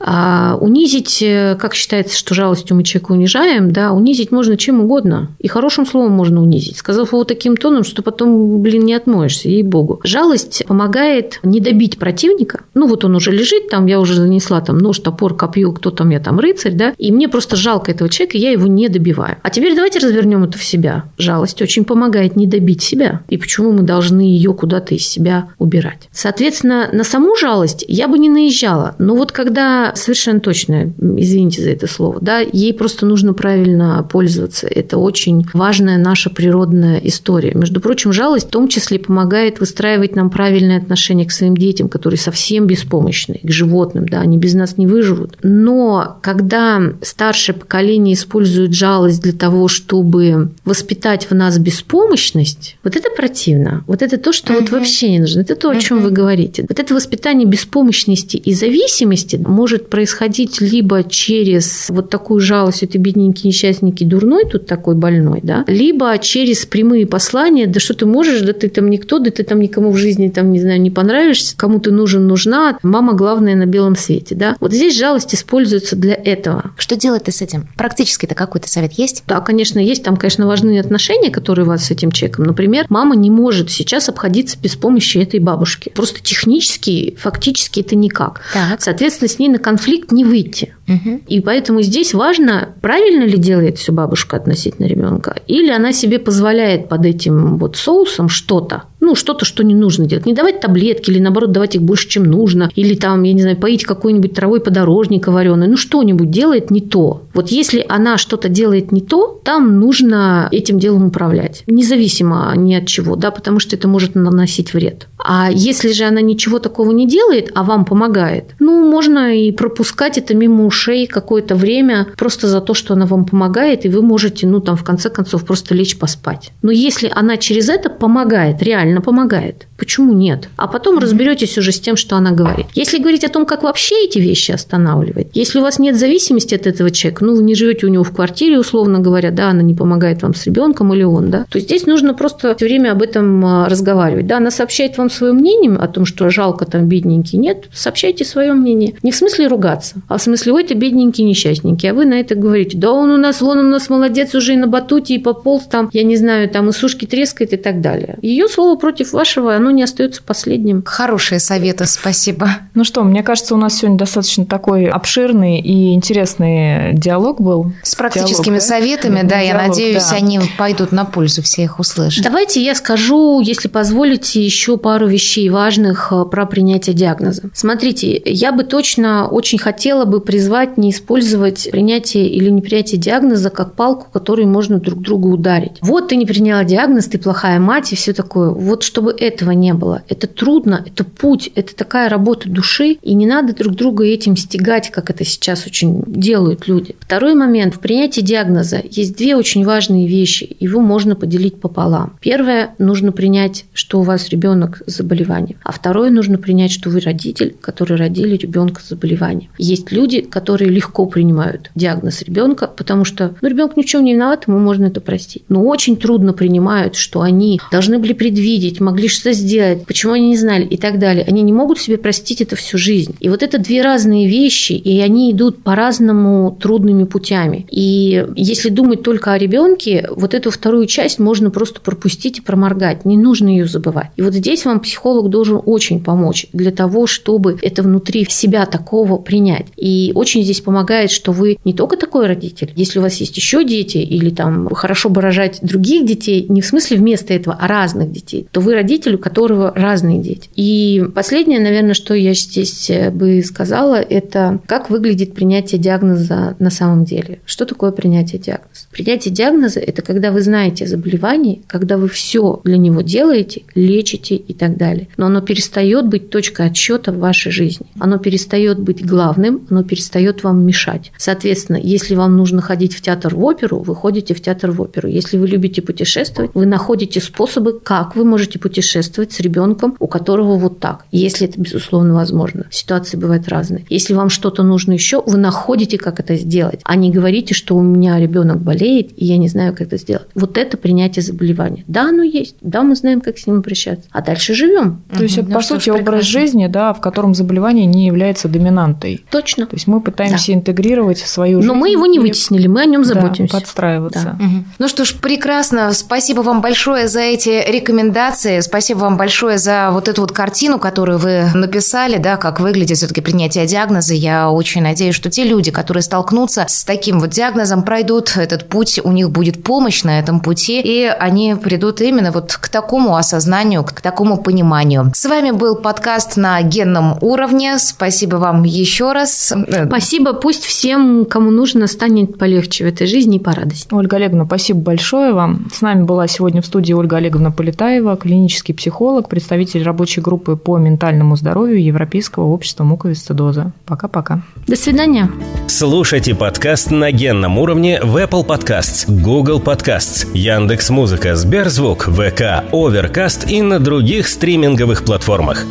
[0.00, 5.28] А унизить, э, как считается, что жалостью мы человека унижаем, да, унизить можно чем угодно.
[5.38, 10.00] И хорошим словом можно унизить, сказав его таким тоном, что потом, блин, не отмоешься, ей-богу.
[10.04, 12.60] Жалость помогает не добить противника.
[12.74, 16.10] Ну, вот он уже лежит, там я уже занесла там нож, топор, копье, кто там
[16.10, 19.36] я там рыцарь, да, и мне просто жалко этого человека, я его не добиваю.
[19.42, 21.04] А теперь давайте развернем это в себя.
[21.18, 23.20] Жалость очень помогает не добить себя.
[23.28, 26.08] И почему мы должны ее куда-то из себя убирать?
[26.12, 28.94] Соответственно, на саму жалость я бы не наезжала.
[28.98, 34.66] Но вот когда совершенно точно, извините за это слово, да, ей просто нужно правильно пользоваться.
[34.66, 37.52] Это очень важная наша природная история.
[37.54, 42.18] Между прочим, жалость в том числе помогает выстраивать нам правильное отношение к своим детям, которые
[42.18, 45.36] совсем беспомощны, к животным, да, они без нас не выживут.
[45.42, 53.10] Но когда старшее поколение использует жалость для того, чтобы воспитать в нас беспомощность, вот это
[53.10, 53.84] противно.
[53.86, 54.60] Вот это то, что uh-huh.
[54.60, 55.40] вот вообще не нужно.
[55.40, 55.80] Это то, о uh-huh.
[55.80, 56.64] чем вы говорите.
[56.68, 63.48] Вот это воспитание беспомощности и зависимости может происходить либо через вот такую жалость, это бедненький,
[63.48, 68.52] несчастненький, дурной, тут такой больной, да, либо через прямые послания, да что ты можешь, да
[68.52, 71.78] ты там никто, да ты там никому в жизни, там, не знаю, не понравишься, кому
[71.78, 74.56] ты нужен, нужна, мама главная на белом свете, да.
[74.60, 76.72] Вот здесь жалость используется для этого.
[76.76, 77.68] Что делать-то с этим?
[77.76, 79.24] Практически-то какой-то совет есть?
[79.26, 80.02] Да, конечно, есть.
[80.02, 82.46] Там, конечно, важны отношения, которые у вас с этим человеком.
[82.46, 85.92] Например, мама не может сейчас обходиться без помощи этой бабушки.
[85.94, 88.40] Просто технически, фактически это никак.
[88.52, 88.80] Так.
[88.82, 90.74] Соответственно, с ней на конфликт не выйти.
[90.88, 91.22] Угу.
[91.28, 96.88] И поэтому здесь важно, правильно ли делает все бабушка относительно ребенка, или она себе позволяет
[96.88, 100.26] под этим вот соусом что-то, ну, что-то, что не нужно делать.
[100.26, 102.70] Не давать таблетки или, наоборот, давать их больше, чем нужно.
[102.74, 105.68] Или там, я не знаю, поить какой-нибудь травой подорожника вареной.
[105.68, 107.22] Ну, что-нибудь делает не то.
[107.32, 111.62] Вот если она что-то делает не то, там нужно этим делом управлять.
[111.68, 115.06] Независимо ни от чего, да, потому что это может наносить вред.
[115.18, 120.18] А если же она ничего такого не делает, а вам помогает, ну, можно и пропускать
[120.18, 124.46] это мимо ушей какое-то время просто за то, что она вам помогает, и вы можете,
[124.46, 126.50] ну, там, в конце концов, просто лечь поспать.
[126.62, 130.48] Но если она через это помогает, реально помогает, почему нет?
[130.56, 132.66] А потом разберетесь уже с тем, что она говорит.
[132.74, 136.66] Если говорить о том, как вообще эти вещи останавливать, если у вас нет зависимости от
[136.66, 139.74] этого человека, ну, вы не живете у него в квартире, условно говоря, да, она не
[139.74, 143.44] помогает вам с ребенком или он, да, то здесь нужно просто все время об этом
[143.44, 144.26] а, разговаривать.
[144.26, 147.38] Да, она сообщает вам свое мнение о том, что жалко там бедненький.
[147.38, 148.94] Нет, сообщайте свое мнение.
[149.02, 151.90] Не в смысле ругаться, а в смысле, ой, это бедненький, несчастненький.
[151.90, 154.56] А вы на это говорите, да он у нас, вон у нас молодец уже и
[154.56, 158.18] на батуте, и пополз там, я не знаю, там и сушки трескает и так далее.
[158.22, 160.84] Ее слово против вашего, оно не остается последним.
[160.86, 162.50] Хорошие советы, спасибо.
[162.74, 167.72] Ну что, мне кажется, у нас сегодня достаточно такой обширный и интересный диалог был.
[167.82, 170.16] С практическими диалог, советами, да, да диалог, я надеюсь, да.
[170.16, 172.22] они пойдут на пользу, все их услышат.
[172.22, 177.50] Давайте я скажу, если позволите, еще пару вещей важных э, про принятие диагноза.
[177.54, 183.74] Смотрите, я бы точно очень хотела бы призвать не использовать принятие или непринятие диагноза как
[183.74, 185.78] палку, которой можно друг друга ударить.
[185.80, 188.50] Вот ты не приняла диагноз, ты плохая мать и все такое.
[188.50, 190.02] Вот чтобы этого не было.
[190.08, 194.90] Это трудно, это путь, это такая работа души, и не надо друг друга этим стегать,
[194.90, 196.96] как это сейчас очень делают люди.
[197.00, 197.74] Второй момент.
[197.74, 200.56] В принятии диагноза есть две очень важные вещи.
[200.60, 202.16] Его можно поделить пополам.
[202.20, 205.58] Первое, нужно принять, что у вас ребенок с заболеванием.
[205.62, 209.50] А второе, нужно принять, что вы родитель, который родили ребенка с заболеванием.
[209.58, 214.14] Есть люди, которые легко принимают диагноз ребенка, потому что ну, ребенок ни в чем не
[214.14, 215.44] виноват, ему можно это простить.
[215.48, 220.28] Но очень трудно принимают, что они должны были предвидеть увидеть, могли что сделать, почему они
[220.28, 221.24] не знали и так далее.
[221.26, 223.14] Они не могут себе простить это всю жизнь.
[223.20, 227.66] И вот это две разные вещи, и они идут по-разному трудными путями.
[227.70, 233.04] И если думать только о ребенке, вот эту вторую часть можно просто пропустить и проморгать.
[233.04, 234.10] Не нужно ее забывать.
[234.16, 239.16] И вот здесь вам психолог должен очень помочь для того, чтобы это внутри себя такого
[239.16, 239.66] принять.
[239.76, 242.72] И очень здесь помогает, что вы не только такой родитель.
[242.76, 246.66] Если у вас есть еще дети или там хорошо бы рожать других детей, не в
[246.66, 250.48] смысле вместо этого, а разных детей, то вы родитель, у которого разные дети.
[250.54, 256.70] И последнее, наверное, что я здесь э, бы сказала, это как выглядит принятие диагноза на
[256.70, 257.40] самом деле.
[257.44, 258.86] Что такое принятие диагноза?
[258.90, 264.54] Принятие диагноза– это когда вы знаете заболевание, когда вы все для него делаете, лечите и
[264.54, 265.08] так далее.
[265.16, 267.86] Но оно перестает быть точкой отсчета в вашей жизни.
[267.98, 271.12] Оно перестает быть главным, оно перестает вам мешать.
[271.18, 275.08] Соответственно, если вам нужно ходить в театр в оперу, вы ходите в театр в оперу.
[275.08, 280.56] Если вы любите путешествовать, вы находите способы, как вы можете путешествовать с ребенком, у которого
[280.56, 281.04] вот так.
[281.12, 282.66] Если это, безусловно, возможно.
[282.70, 283.84] Ситуации бывают разные.
[283.88, 287.82] Если вам что-то нужно еще, вы находите, как это сделать, а не говорите, что у
[287.82, 290.26] меня ребенок болеет, и я не знаю, как это сделать.
[290.34, 291.84] Вот это принятие заболевания.
[291.86, 292.56] Да, оно есть.
[292.60, 294.08] Да, мы знаем, как с ним обращаться.
[294.10, 295.02] А дальше живем.
[295.14, 299.24] То есть, это, ну, по сути, образ жизни, да, в котором заболевание не является доминантой.
[299.30, 299.66] Точно.
[299.66, 300.54] То есть, мы пытаемся да.
[300.54, 301.72] интегрировать в свою жизнь.
[301.72, 303.54] Но мы его не вытеснили, мы о нем заботимся.
[303.54, 304.36] Да, подстраиваться.
[304.38, 304.44] Да.
[304.44, 304.64] Угу.
[304.78, 305.92] Ну что ж, прекрасно.
[305.92, 308.25] Спасибо вам большое за эти рекомендации.
[308.60, 313.20] Спасибо вам большое за вот эту вот картину, которую вы написали, да, как выглядит все-таки
[313.20, 314.14] принятие диагноза.
[314.14, 319.00] Я очень надеюсь, что те люди, которые столкнутся с таким вот диагнозом, пройдут этот путь,
[319.02, 323.84] у них будет помощь на этом пути, и они придут именно вот к такому осознанию,
[323.84, 325.12] к такому пониманию.
[325.14, 327.78] С вами был подкаст на генном уровне.
[327.78, 329.52] Спасибо вам еще раз.
[329.86, 330.32] Спасибо.
[330.32, 333.92] Пусть всем, кому нужно, станет полегче в этой жизни и порадость.
[333.92, 335.68] Ольга Олеговна, спасибо большое вам.
[335.72, 340.78] С нами была сегодня в студии Ольга Олеговна Полетаева, клинический психолог, представитель рабочей группы по
[340.78, 343.72] ментальному здоровью Европейского общества муковисцидоза.
[343.84, 344.42] Пока-пока.
[344.66, 345.30] До свидания.
[345.68, 353.62] Слушайте подкаст на генном уровне в Apple Podcasts, Google Podcasts, Яндекс.Музыка, Сберзвук, ВК, Overcast и
[353.62, 355.64] на других стриминговых платформах.